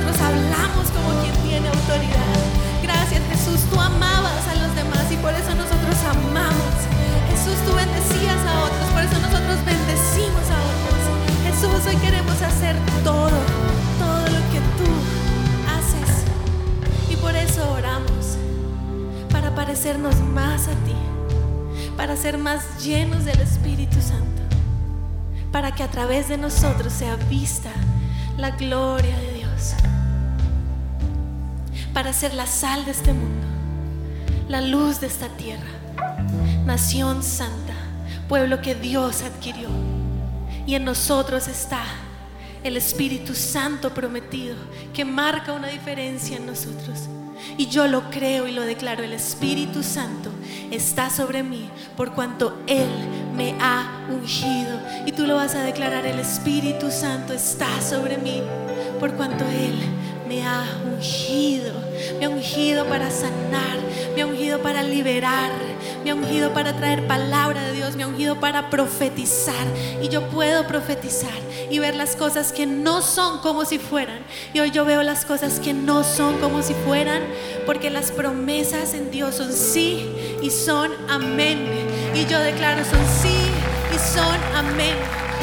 nosotros 0.00 0.20
hablamos 0.20 0.90
como 0.90 1.20
quien 1.20 1.34
tiene 1.44 1.68
autoridad. 1.68 2.36
Gracias, 2.82 3.20
Jesús, 3.28 3.60
tú 3.70 3.78
amabas 3.78 4.46
a 4.48 4.54
los 4.54 4.74
demás, 4.74 5.04
y 5.10 5.16
por 5.16 5.32
eso 5.34 5.54
nosotros 5.54 5.96
amamos. 6.08 6.74
Jesús, 7.28 7.56
tú 7.66 7.74
bendecías 7.74 8.40
a 8.46 8.64
otros, 8.64 8.86
por 8.92 9.02
eso 9.02 9.18
nosotros 9.20 9.56
bendecimos 9.64 10.44
a 10.48 10.58
otros. 10.72 11.00
Jesús, 11.44 11.86
hoy 11.86 11.96
queremos 11.96 12.40
hacer 12.40 12.76
todo, 13.04 13.30
todo 13.98 14.24
lo 14.24 14.40
que 14.52 14.60
tú 14.78 14.88
haces. 15.68 16.24
Y 17.10 17.16
por 17.16 17.36
eso 17.36 17.70
oramos, 17.72 18.38
para 19.30 19.54
parecernos 19.54 20.16
más 20.20 20.68
a 20.68 20.74
ti, 20.86 20.96
para 21.96 22.16
ser 22.16 22.38
más 22.38 22.82
llenos 22.82 23.24
del 23.24 23.40
Espíritu 23.40 24.00
Santo, 24.00 24.42
para 25.52 25.74
que 25.74 25.82
a 25.82 25.90
través 25.90 26.28
de 26.28 26.38
nosotros 26.38 26.92
sea 26.92 27.16
vista 27.16 27.70
la 28.36 28.52
gloria 28.52 29.16
de 29.18 29.29
Para 31.92 32.12
ser 32.12 32.34
la 32.34 32.46
sal 32.46 32.84
de 32.84 32.92
este 32.92 33.12
mundo, 33.12 33.46
la 34.48 34.60
luz 34.60 35.00
de 35.00 35.06
esta 35.06 35.28
tierra 35.28 35.80
nación 36.64 37.22
santa, 37.22 37.74
pueblo 38.28 38.60
que 38.60 38.74
Dios 38.74 39.22
adquirió. 39.22 39.68
Y 40.66 40.74
en 40.74 40.84
nosotros 40.84 41.48
está 41.48 41.82
el 42.62 42.76
Espíritu 42.76 43.34
Santo 43.34 43.92
prometido, 43.92 44.54
que 44.94 45.04
marca 45.04 45.52
una 45.52 45.68
diferencia 45.68 46.36
en 46.36 46.46
nosotros. 46.46 47.08
Y 47.56 47.66
yo 47.66 47.88
lo 47.88 48.10
creo 48.10 48.46
y 48.46 48.52
lo 48.52 48.62
declaro, 48.62 49.02
el 49.02 49.14
Espíritu 49.14 49.82
Santo 49.82 50.30
está 50.70 51.10
sobre 51.10 51.42
mí 51.42 51.68
por 51.96 52.12
cuanto 52.12 52.56
Él 52.66 52.88
me 53.40 53.54
ha 53.58 54.06
ungido. 54.10 54.78
Y 55.06 55.12
tú 55.12 55.26
lo 55.26 55.36
vas 55.36 55.54
a 55.54 55.62
declarar, 55.62 56.04
el 56.04 56.18
Espíritu 56.18 56.90
Santo 56.90 57.32
está 57.32 57.80
sobre 57.80 58.18
mí 58.18 58.42
por 58.98 59.14
cuanto 59.14 59.44
Él 59.46 59.78
me 60.28 60.46
ha 60.46 60.62
ungido. 60.84 61.72
Me 62.18 62.26
ha 62.26 62.28
ungido 62.28 62.84
para 62.84 63.10
sanar, 63.10 63.78
me 64.14 64.20
ha 64.20 64.26
ungido 64.26 64.60
para 64.60 64.82
liberar, 64.82 65.52
me 66.04 66.10
ha 66.10 66.14
ungido 66.14 66.52
para 66.52 66.76
traer 66.76 67.06
palabra 67.06 67.62
de 67.62 67.72
Dios, 67.72 67.96
me 67.96 68.02
ha 68.02 68.08
ungido 68.08 68.38
para 68.38 68.68
profetizar. 68.68 69.66
Y 70.02 70.08
yo 70.08 70.28
puedo 70.28 70.66
profetizar 70.66 71.40
y 71.70 71.78
ver 71.78 71.94
las 71.94 72.16
cosas 72.16 72.52
que 72.52 72.66
no 72.66 73.00
son 73.00 73.38
como 73.38 73.64
si 73.64 73.78
fueran. 73.78 74.18
Y 74.52 74.60
hoy 74.60 74.70
yo 74.70 74.84
veo 74.84 75.02
las 75.02 75.24
cosas 75.24 75.60
que 75.60 75.72
no 75.72 76.04
son 76.04 76.38
como 76.40 76.62
si 76.62 76.74
fueran, 76.74 77.22
porque 77.64 77.88
las 77.88 78.12
promesas 78.12 78.92
en 78.92 79.10
Dios 79.10 79.36
son 79.36 79.50
sí 79.50 80.06
y 80.42 80.50
son 80.50 80.90
amén. 81.08 81.89
Y 82.12 82.26
yo 82.26 82.40
declaro 82.40 82.84
son 82.84 83.00
sí 83.22 83.50
y 83.94 83.98
son 83.98 84.36
amén. 84.56 84.96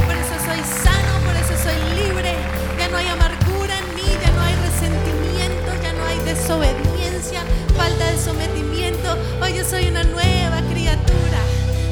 Por 0.05 0.13
eso 0.15 0.35
soy 0.45 0.59
sano, 0.83 1.25
por 1.25 1.35
eso 1.35 1.53
soy 1.63 1.75
libre. 1.95 2.35
Ya 2.77 2.89
no 2.89 2.97
hay 2.97 3.07
amargura 3.07 3.79
en 3.79 3.95
mí, 3.95 4.03
ya 4.21 4.31
no 4.31 4.41
hay 4.41 4.53
resentimiento, 4.55 5.71
ya 5.81 5.93
no 5.93 6.05
hay 6.05 6.19
desobediencia, 6.19 7.41
falta 7.75 8.11
de 8.11 8.17
sometimiento. 8.17 9.17
Hoy 9.41 9.53
yo 9.55 9.63
soy 9.63 9.87
una 9.87 10.03
nueva 10.03 10.61
criatura, 10.69 11.39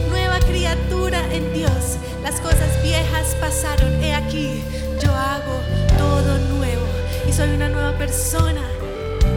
nueva 0.09 0.39
criatura 0.39 1.19
en 1.31 1.53
Dios. 1.53 1.97
Las 2.21 2.41
cosas 2.41 2.81
viejas 2.83 3.35
pasaron, 3.39 4.03
he 4.03 4.13
aquí, 4.13 4.61
yo 5.01 5.09
hago 5.15 5.61
todo 5.97 6.37
nuevo. 6.57 6.85
Y 7.27 7.31
soy 7.31 7.49
una 7.51 7.69
nueva 7.69 7.97
persona 7.97 8.61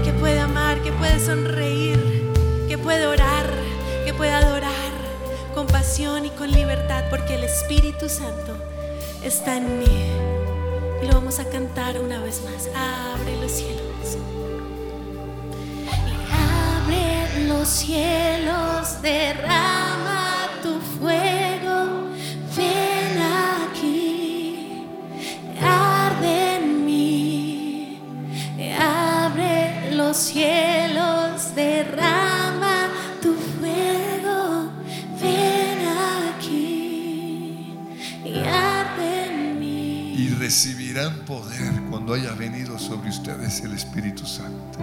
que 0.05 0.13
puede 0.13 0.41
amar, 0.41 0.83
que 0.83 0.91
puede 0.93 1.21
sonreír, 1.21 2.33
que 2.69 2.77
puede 2.77 3.07
orar, 3.07 3.47
que 4.05 4.13
puede 4.13 4.33
adorar 4.33 4.68
con 5.69 5.73
pasión 5.73 6.25
y 6.25 6.31
con 6.31 6.51
libertad, 6.51 7.05
porque 7.11 7.35
el 7.35 7.45
Espíritu 7.45 8.09
Santo 8.09 8.57
está 9.23 9.57
en 9.57 9.79
mí. 9.79 10.07
Y 11.03 11.07
lo 11.07 11.15
vamos 11.15 11.39
a 11.39 11.45
cantar 11.49 12.01
una 12.01 12.21
vez 12.21 12.43
más. 12.45 12.69
Abre 12.75 13.41
los 13.41 13.53
cielos. 13.53 14.19
Y 15.87 16.13
abre 16.33 17.47
los 17.47 17.69
cielos, 17.69 19.03
derrama 19.03 20.49
tu 20.63 20.81
fuego. 20.99 22.09
Ven 22.57 23.23
aquí, 23.71 24.87
arde 25.63 26.57
en 26.57 26.85
mí. 26.85 28.01
Abre 28.79 29.95
los 29.95 30.17
cielos, 30.17 31.55
derrama 31.55 32.28
recibirán 40.99 41.25
poder 41.25 41.73
cuando 41.91 42.15
haya 42.15 42.33
venido 42.33 42.79
sobre 42.79 43.11
ustedes 43.11 43.61
el 43.61 43.73
Espíritu 43.73 44.27
Santo. 44.27 44.79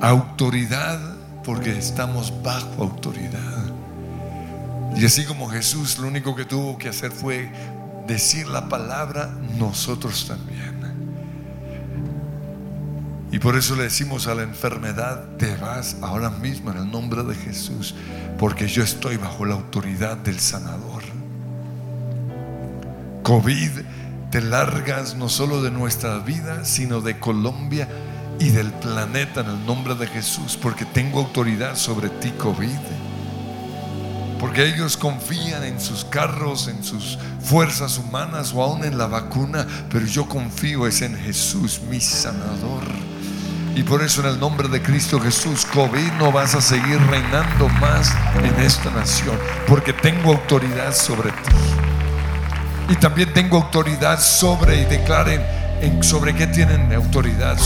Autoridad 0.00 0.98
porque 1.44 1.76
estamos 1.76 2.32
bajo 2.42 2.82
autoridad. 2.82 3.64
Y 4.96 5.04
así 5.04 5.24
como 5.24 5.48
Jesús 5.48 5.98
lo 5.98 6.08
único 6.08 6.34
que 6.34 6.44
tuvo 6.44 6.76
que 6.76 6.88
hacer 6.88 7.12
fue 7.12 7.50
decir 8.06 8.46
la 8.48 8.68
palabra, 8.68 9.30
nosotros 9.58 10.26
también. 10.26 10.62
Y 13.30 13.38
por 13.38 13.56
eso 13.56 13.74
le 13.74 13.84
decimos 13.84 14.26
a 14.26 14.34
la 14.34 14.42
enfermedad, 14.42 15.24
te 15.38 15.56
vas 15.56 15.96
ahora 16.02 16.28
mismo 16.28 16.70
en 16.70 16.76
el 16.76 16.90
nombre 16.90 17.22
de 17.22 17.34
Jesús, 17.34 17.94
porque 18.38 18.68
yo 18.68 18.82
estoy 18.82 19.16
bajo 19.16 19.46
la 19.46 19.54
autoridad 19.54 20.18
del 20.18 20.38
sanador. 20.38 21.02
COVID, 23.22 23.70
te 24.32 24.40
largas 24.40 25.14
no 25.14 25.28
solo 25.28 25.60
de 25.60 25.70
nuestra 25.70 26.18
vida, 26.20 26.64
sino 26.64 27.02
de 27.02 27.18
Colombia 27.18 27.86
y 28.38 28.48
del 28.48 28.72
planeta 28.72 29.42
en 29.42 29.48
el 29.48 29.66
nombre 29.66 29.94
de 29.94 30.06
Jesús, 30.06 30.58
porque 30.60 30.86
tengo 30.86 31.20
autoridad 31.20 31.76
sobre 31.76 32.08
ti, 32.08 32.30
COVID. 32.30 32.78
Porque 34.40 34.66
ellos 34.66 34.96
confían 34.96 35.64
en 35.64 35.78
sus 35.78 36.06
carros, 36.06 36.66
en 36.68 36.82
sus 36.82 37.18
fuerzas 37.42 37.98
humanas 37.98 38.54
o 38.54 38.62
aún 38.62 38.86
en 38.86 38.96
la 38.96 39.06
vacuna, 39.06 39.66
pero 39.90 40.06
yo 40.06 40.26
confío 40.26 40.86
es 40.86 41.02
en 41.02 41.14
Jesús, 41.14 41.82
mi 41.90 42.00
sanador. 42.00 42.84
Y 43.76 43.82
por 43.82 44.02
eso 44.02 44.22
en 44.22 44.28
el 44.28 44.40
nombre 44.40 44.68
de 44.68 44.80
Cristo 44.80 45.20
Jesús, 45.20 45.66
COVID 45.66 46.12
no 46.12 46.32
vas 46.32 46.54
a 46.54 46.62
seguir 46.62 46.98
reinando 47.10 47.68
más 47.68 48.10
en 48.42 48.62
esta 48.62 48.90
nación, 48.92 49.36
porque 49.66 49.92
tengo 49.92 50.32
autoridad 50.32 50.94
sobre 50.94 51.32
ti. 51.32 51.91
Y 52.92 52.96
también 52.96 53.32
tengo 53.32 53.56
autoridad 53.56 54.20
sobre, 54.20 54.82
y 54.82 54.84
declaren 54.84 55.40
en, 55.80 56.04
sobre 56.04 56.34
qué 56.34 56.46
tienen 56.46 56.92
autoridad, 56.92 57.56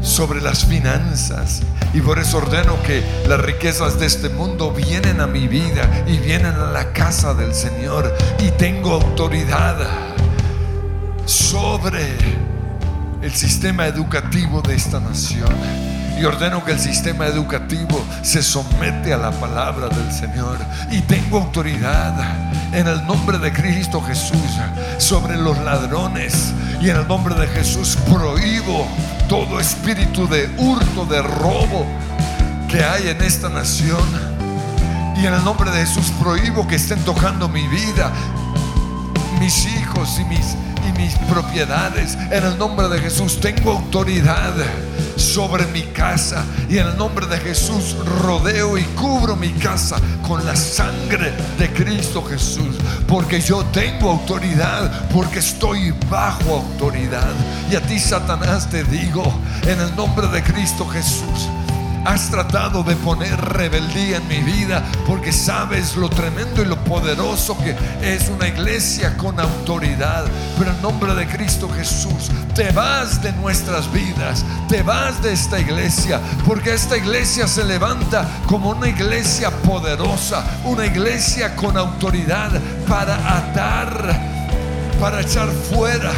sobre 0.00 0.40
las 0.40 0.64
finanzas. 0.64 1.60
Y 1.92 2.00
por 2.00 2.18
eso 2.18 2.38
ordeno 2.38 2.82
que 2.82 3.04
las 3.28 3.38
riquezas 3.38 4.00
de 4.00 4.06
este 4.06 4.30
mundo 4.30 4.70
vienen 4.70 5.20
a 5.20 5.26
mi 5.26 5.46
vida 5.46 6.04
y 6.06 6.16
vienen 6.16 6.54
a 6.54 6.70
la 6.70 6.90
casa 6.94 7.34
del 7.34 7.52
Señor. 7.52 8.16
Y 8.38 8.50
tengo 8.52 8.94
autoridad 8.94 9.76
sobre 11.26 12.16
el 13.20 13.34
sistema 13.34 13.86
educativo 13.86 14.62
de 14.62 14.74
esta 14.74 15.00
nación. 15.00 15.50
Y 16.18 16.24
ordeno 16.24 16.64
que 16.64 16.72
el 16.72 16.80
sistema 16.80 17.26
educativo 17.26 18.02
se 18.22 18.42
somete 18.42 19.12
a 19.12 19.18
la 19.18 19.30
palabra 19.32 19.88
del 19.88 20.10
Señor. 20.12 20.56
Y 20.90 21.00
tengo 21.02 21.38
autoridad 21.38 22.14
en 22.72 22.86
el 22.86 23.06
nombre 23.06 23.38
de 23.38 23.52
Cristo 23.52 24.00
Jesús 24.00 24.40
sobre 24.98 25.36
los 25.36 25.58
ladrones. 25.58 26.52
Y 26.80 26.88
en 26.88 26.96
el 26.96 27.06
nombre 27.06 27.34
de 27.34 27.46
Jesús 27.48 27.98
prohíbo 28.10 28.86
todo 29.28 29.60
espíritu 29.60 30.26
de 30.26 30.48
hurto, 30.56 31.04
de 31.04 31.20
robo 31.20 31.86
que 32.68 32.82
hay 32.82 33.08
en 33.08 33.20
esta 33.20 33.50
nación. 33.50 34.36
Y 35.16 35.26
en 35.26 35.34
el 35.34 35.44
nombre 35.44 35.70
de 35.70 35.84
Jesús 35.84 36.10
prohíbo 36.20 36.66
que 36.66 36.76
estén 36.76 37.00
tocando 37.00 37.48
mi 37.48 37.66
vida, 37.68 38.10
mis 39.38 39.66
hijos 39.66 40.18
y 40.18 40.24
mis 40.24 40.56
y 40.88 40.98
mis 40.98 41.14
propiedades. 41.30 42.16
En 42.30 42.44
el 42.44 42.58
nombre 42.58 42.88
de 42.88 43.00
Jesús 43.00 43.40
tengo 43.40 43.72
autoridad 43.72 44.54
sobre 45.16 45.66
mi 45.66 45.82
casa 45.82 46.44
y 46.68 46.78
en 46.78 46.88
el 46.88 46.96
nombre 46.96 47.26
de 47.26 47.38
Jesús 47.38 47.96
rodeo 48.22 48.78
y 48.78 48.82
cubro 48.94 49.36
mi 49.36 49.50
casa 49.50 49.96
con 50.26 50.44
la 50.44 50.54
sangre 50.56 51.32
de 51.58 51.72
Cristo 51.72 52.22
Jesús, 52.22 52.76
porque 53.06 53.40
yo 53.40 53.64
tengo 53.66 54.10
autoridad, 54.10 55.08
porque 55.10 55.38
estoy 55.38 55.94
bajo 56.10 56.56
autoridad. 56.56 57.32
Y 57.70 57.76
a 57.76 57.80
ti, 57.80 57.98
Satanás, 57.98 58.68
te 58.68 58.84
digo, 58.84 59.24
en 59.66 59.80
el 59.80 59.94
nombre 59.96 60.28
de 60.28 60.42
Cristo 60.42 60.86
Jesús, 60.86 61.48
Has 62.06 62.30
tratado 62.30 62.84
de 62.84 62.94
poner 62.94 63.36
rebeldía 63.36 64.18
en 64.18 64.28
mi 64.28 64.38
vida 64.38 64.80
porque 65.08 65.32
sabes 65.32 65.96
lo 65.96 66.08
tremendo 66.08 66.62
y 66.62 66.64
lo 66.64 66.76
poderoso 66.84 67.58
que 67.58 67.76
es 68.00 68.28
una 68.28 68.46
iglesia 68.46 69.16
con 69.16 69.40
autoridad. 69.40 70.24
Pero 70.56 70.70
en 70.70 70.80
nombre 70.82 71.16
de 71.16 71.26
Cristo 71.26 71.68
Jesús, 71.68 72.30
te 72.54 72.70
vas 72.70 73.20
de 73.22 73.32
nuestras 73.32 73.92
vidas, 73.92 74.44
te 74.68 74.84
vas 74.84 75.20
de 75.20 75.32
esta 75.32 75.58
iglesia, 75.58 76.20
porque 76.46 76.74
esta 76.74 76.96
iglesia 76.96 77.48
se 77.48 77.64
levanta 77.64 78.24
como 78.46 78.70
una 78.70 78.88
iglesia 78.88 79.50
poderosa, 79.50 80.44
una 80.64 80.86
iglesia 80.86 81.56
con 81.56 81.76
autoridad 81.76 82.52
para 82.86 83.16
atar, 83.36 84.35
para 85.00 85.20
echar 85.20 85.48
fuera. 85.50 86.12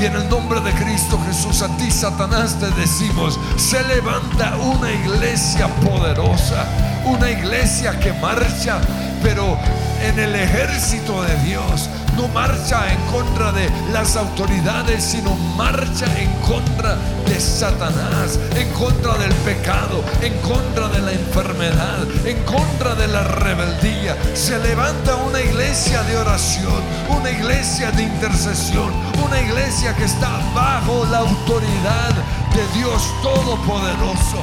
Y 0.00 0.04
en 0.04 0.14
el 0.14 0.28
nombre 0.28 0.60
de 0.60 0.72
Cristo 0.72 1.18
Jesús, 1.26 1.62
a 1.62 1.76
ti 1.76 1.90
Satanás 1.90 2.58
te 2.58 2.68
decimos, 2.80 3.38
se 3.56 3.82
levanta 3.84 4.56
una 4.56 4.90
iglesia 4.90 5.68
poderosa, 5.76 6.66
una 7.04 7.30
iglesia 7.30 7.98
que 8.00 8.12
marcha, 8.14 8.80
pero 9.22 9.56
en 10.02 10.18
el 10.18 10.34
ejército 10.34 11.22
de 11.22 11.36
Dios, 11.44 11.88
no 12.16 12.28
marcha 12.28 12.92
en 12.92 13.00
contra 13.10 13.52
de 13.52 13.70
las 13.92 14.16
autoridades, 14.16 15.02
sino 15.04 15.34
marcha 15.56 16.06
en 16.18 16.30
contra 16.40 16.96
de 17.26 17.40
Satanás, 17.40 18.38
en 18.56 18.68
contra 18.72 19.14
del 19.18 19.32
pecado, 19.46 20.04
en 20.20 20.34
contra 20.40 20.88
de 20.88 21.00
la 21.00 21.12
enfermedad, 21.12 22.04
en 22.26 22.42
contra 22.44 22.94
de 22.94 23.08
la 23.08 23.22
rebeldía. 23.22 24.16
Se 24.34 24.58
levanta 24.58 25.16
una 25.16 25.40
iglesia 25.40 26.02
de 26.02 26.16
oración, 26.16 26.82
una 27.08 27.30
iglesia 27.30 27.90
de 27.92 28.02
intercesión, 28.02 28.92
una 29.24 29.40
iglesia 29.40 29.94
que 29.94 30.04
está 30.04 30.40
bajo 30.54 31.06
la 31.10 31.18
autoridad 31.18 32.12
de 32.54 32.78
Dios 32.78 33.02
Todopoderoso. 33.22 34.42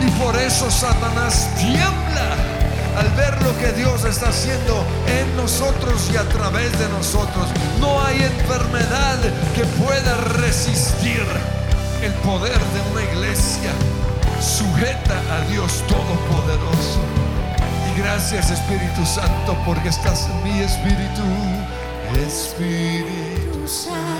Y 0.00 0.10
por 0.22 0.36
eso 0.36 0.70
Satanás 0.70 1.48
tiembla 1.58 2.55
al 2.96 3.08
ver 3.10 3.42
lo 3.42 3.56
que 3.58 3.72
Dios 3.72 4.04
está 4.04 4.28
haciendo 4.28 4.84
en 5.06 5.36
nosotros 5.36 6.10
y 6.12 6.16
a 6.16 6.24
través 6.28 6.76
de 6.78 6.88
nosotros. 6.88 7.46
No 7.80 8.02
hay 8.02 8.22
enfermedad 8.22 9.18
que 9.54 9.64
pueda 9.84 10.14
resistir 10.40 11.24
el 12.02 12.12
poder 12.14 12.58
de 12.58 12.80
una 12.92 13.02
iglesia 13.12 13.72
sujeta 14.40 15.20
a 15.30 15.40
Dios 15.50 15.82
Todopoderoso. 15.88 17.00
Y 17.90 18.00
gracias 18.00 18.50
Espíritu 18.50 19.04
Santo 19.04 19.56
porque 19.64 19.88
estás 19.88 20.28
en 20.28 20.44
mi 20.44 20.60
espíritu. 20.60 21.22
Espíritu 22.26 23.66
Santo, 23.66 24.15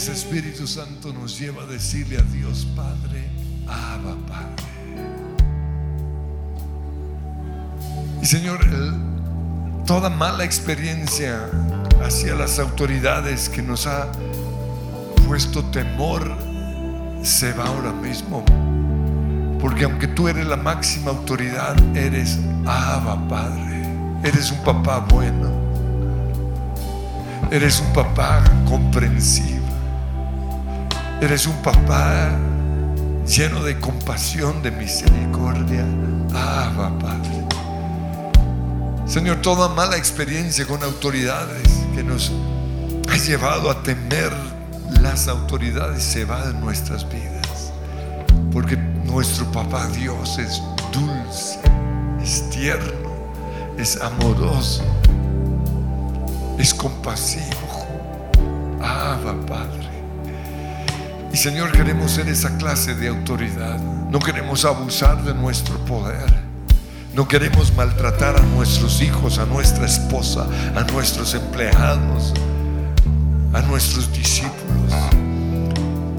ese 0.00 0.12
Espíritu 0.12 0.66
Santo 0.66 1.12
nos 1.12 1.38
lleva 1.38 1.64
a 1.64 1.66
decirle 1.66 2.16
a 2.16 2.22
Dios 2.22 2.66
Padre, 2.74 3.22
Abba 3.68 4.16
Padre. 4.26 4.64
Y 8.22 8.24
Señor, 8.24 8.60
toda 9.86 10.08
mala 10.08 10.44
experiencia 10.44 11.50
hacia 12.02 12.34
las 12.34 12.58
autoridades 12.58 13.50
que 13.50 13.60
nos 13.60 13.86
ha 13.86 14.10
puesto 15.28 15.62
temor 15.66 16.34
se 17.22 17.52
va 17.52 17.66
ahora 17.66 17.92
mismo. 17.92 18.42
Porque 19.60 19.84
aunque 19.84 20.06
tú 20.08 20.28
eres 20.28 20.46
la 20.46 20.56
máxima 20.56 21.10
autoridad, 21.10 21.76
eres 21.94 22.38
Abba 22.64 23.28
Padre. 23.28 23.84
Eres 24.24 24.50
un 24.50 24.64
papá 24.64 25.00
bueno. 25.10 25.50
Eres 27.50 27.80
un 27.80 27.92
papá 27.92 28.42
comprensivo. 28.66 29.59
Eres 31.20 31.46
un 31.46 31.60
papá 31.62 32.30
lleno 33.26 33.62
de 33.62 33.78
compasión, 33.78 34.62
de 34.62 34.70
misericordia. 34.70 35.84
Abba, 36.32 36.98
Padre. 36.98 37.44
Señor, 39.06 39.42
toda 39.42 39.68
mala 39.68 39.98
experiencia 39.98 40.66
con 40.66 40.82
autoridades 40.82 41.68
que 41.94 42.02
nos 42.02 42.32
ha 43.10 43.16
llevado 43.16 43.70
a 43.70 43.82
temer 43.82 44.32
las 45.02 45.28
autoridades 45.28 46.02
se 46.02 46.24
va 46.24 46.46
de 46.46 46.54
nuestras 46.54 47.06
vidas. 47.10 47.70
Porque 48.50 48.78
nuestro 48.78 49.44
papá 49.52 49.88
Dios 49.88 50.38
es 50.38 50.62
dulce, 50.90 51.60
es 52.22 52.48
tierno, 52.48 53.10
es 53.76 54.00
amoroso, 54.00 54.84
es 56.58 56.72
compasivo. 56.72 57.86
Abba, 58.80 59.34
Padre. 59.46 59.89
Y 61.32 61.36
Señor, 61.36 61.70
queremos 61.70 62.10
ser 62.10 62.28
esa 62.28 62.56
clase 62.58 62.94
de 62.94 63.08
autoridad. 63.08 63.78
No 64.10 64.18
queremos 64.18 64.64
abusar 64.64 65.22
de 65.22 65.32
nuestro 65.32 65.78
poder. 65.84 66.26
No 67.14 67.28
queremos 67.28 67.72
maltratar 67.76 68.36
a 68.36 68.42
nuestros 68.42 69.00
hijos, 69.00 69.38
a 69.38 69.46
nuestra 69.46 69.86
esposa, 69.86 70.46
a 70.74 70.82
nuestros 70.92 71.34
empleados, 71.34 72.34
a 73.52 73.62
nuestros 73.62 74.12
discípulos. 74.12 74.92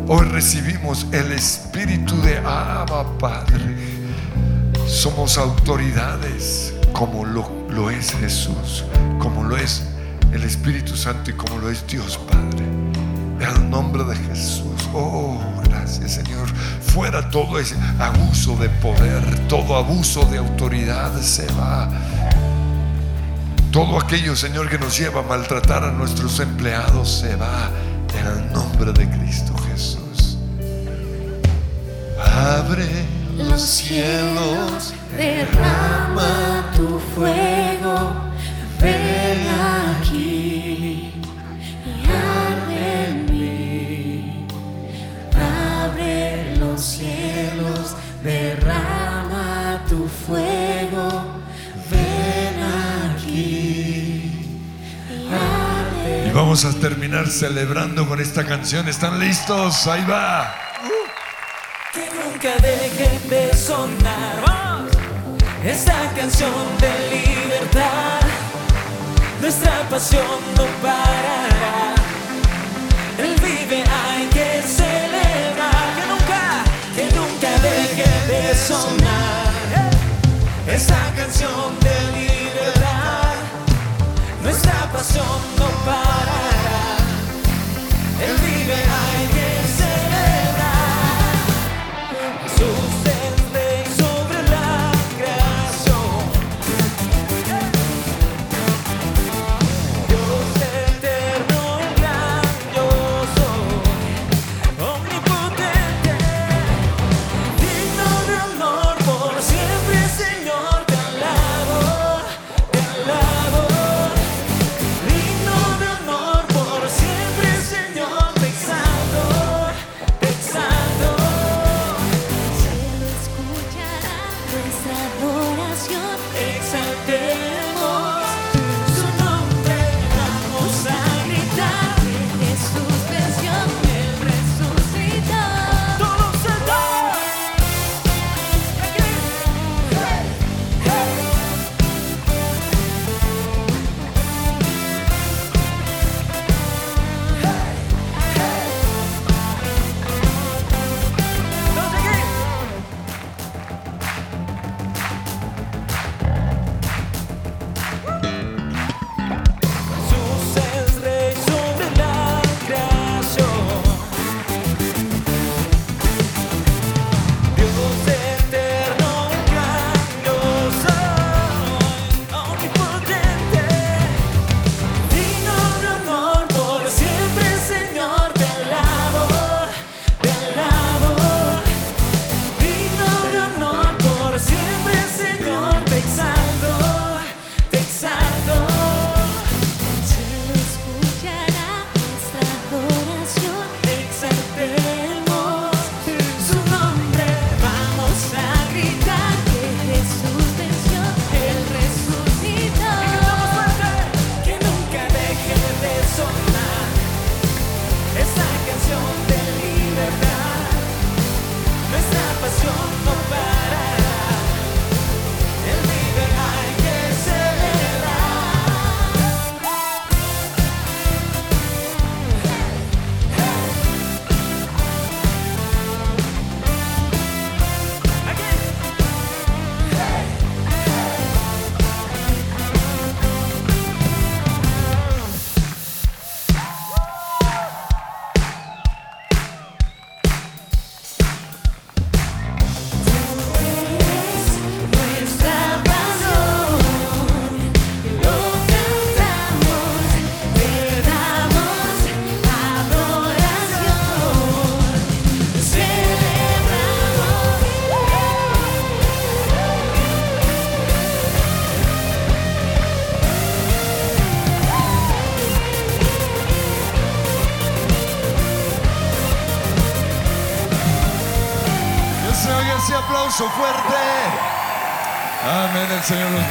Hoy 0.07 0.25
recibimos 0.27 1.05
el 1.11 1.33
espíritu 1.33 2.21
de 2.21 2.37
Abba 2.37 3.17
Padre. 3.17 3.59
Somos 4.87 5.37
autoridades 5.37 6.73
como 6.93 7.25
lo, 7.25 7.49
lo 7.69 7.89
es 7.89 8.11
Jesús, 8.13 8.85
como 9.19 9.43
lo 9.43 9.57
es 9.57 9.83
el 10.33 10.43
Espíritu 10.43 10.95
Santo 10.95 11.31
y 11.31 11.33
como 11.33 11.57
lo 11.57 11.69
es 11.69 11.85
Dios 11.87 12.17
Padre. 12.17 12.80
En 13.41 13.47
el 13.47 13.69
nombre 13.71 14.03
de 14.03 14.15
Jesús. 14.15 14.87
Oh, 14.93 15.39
gracias 15.63 16.11
Señor. 16.11 16.47
fuera 16.93 17.27
todo 17.29 17.57
ese 17.57 17.75
abuso 17.97 18.55
de 18.57 18.69
poder, 18.69 19.47
todo 19.47 19.75
abuso 19.75 20.25
de 20.25 20.37
autoridad 20.37 21.19
se 21.21 21.47
va. 21.53 21.89
Todo 23.71 23.99
aquello, 23.99 24.35
Señor, 24.35 24.69
que 24.69 24.77
nos 24.77 24.97
lleva 24.97 25.21
a 25.21 25.23
maltratar 25.23 25.83
a 25.83 25.91
nuestros 25.91 26.39
empleados 26.39 27.09
se 27.21 27.35
va 27.35 27.71
en 28.19 28.27
el 28.27 28.53
nombre 28.53 28.91
de 28.93 29.09
Cristo 29.09 29.55
Jesús. 29.69 30.37
Abre 32.19 32.87
los 33.37 33.61
cielos, 33.61 34.93
derrama 35.17 36.69
tu 36.75 36.99
fuego, 37.15 38.13
ven 38.79 39.47
aquí 39.97 40.30
fuego, 50.31 51.09
ven 51.91 52.63
aquí 53.11 54.47
y 56.25 56.31
vamos 56.33 56.63
a 56.63 56.71
terminar 56.71 57.27
celebrando 57.27 58.07
con 58.07 58.21
esta 58.21 58.45
canción. 58.45 58.87
¿Están 58.87 59.19
listos? 59.19 59.87
Ahí 59.87 60.05
va. 60.09 60.55
Que 61.93 62.09
nunca 62.15 62.55
dejen 62.61 63.29
de 63.29 63.53
sonar 63.53 64.87
esta 65.65 66.09
canción 66.15 66.53
de 66.79 66.91
libertad. 67.15 68.21
Nuestra 69.41 69.89
pasión 69.89 70.39
no 70.55 70.63
parará. 70.81 71.95
Él 73.17 73.35
vive, 73.41 73.83
hay 73.83 74.27
que 74.27 74.61
celebrar. 74.61 74.80
De 81.41 82.19
libertad. 82.19 83.33
Nuestra 84.43 84.91
pasión 84.93 85.25
no 85.57 85.65
parará. 85.85 86.10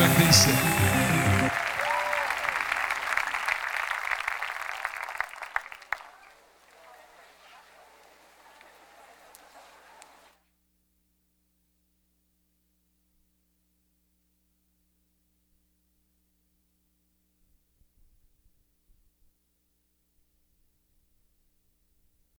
Se 0.01 0.51
oiga 0.51 0.60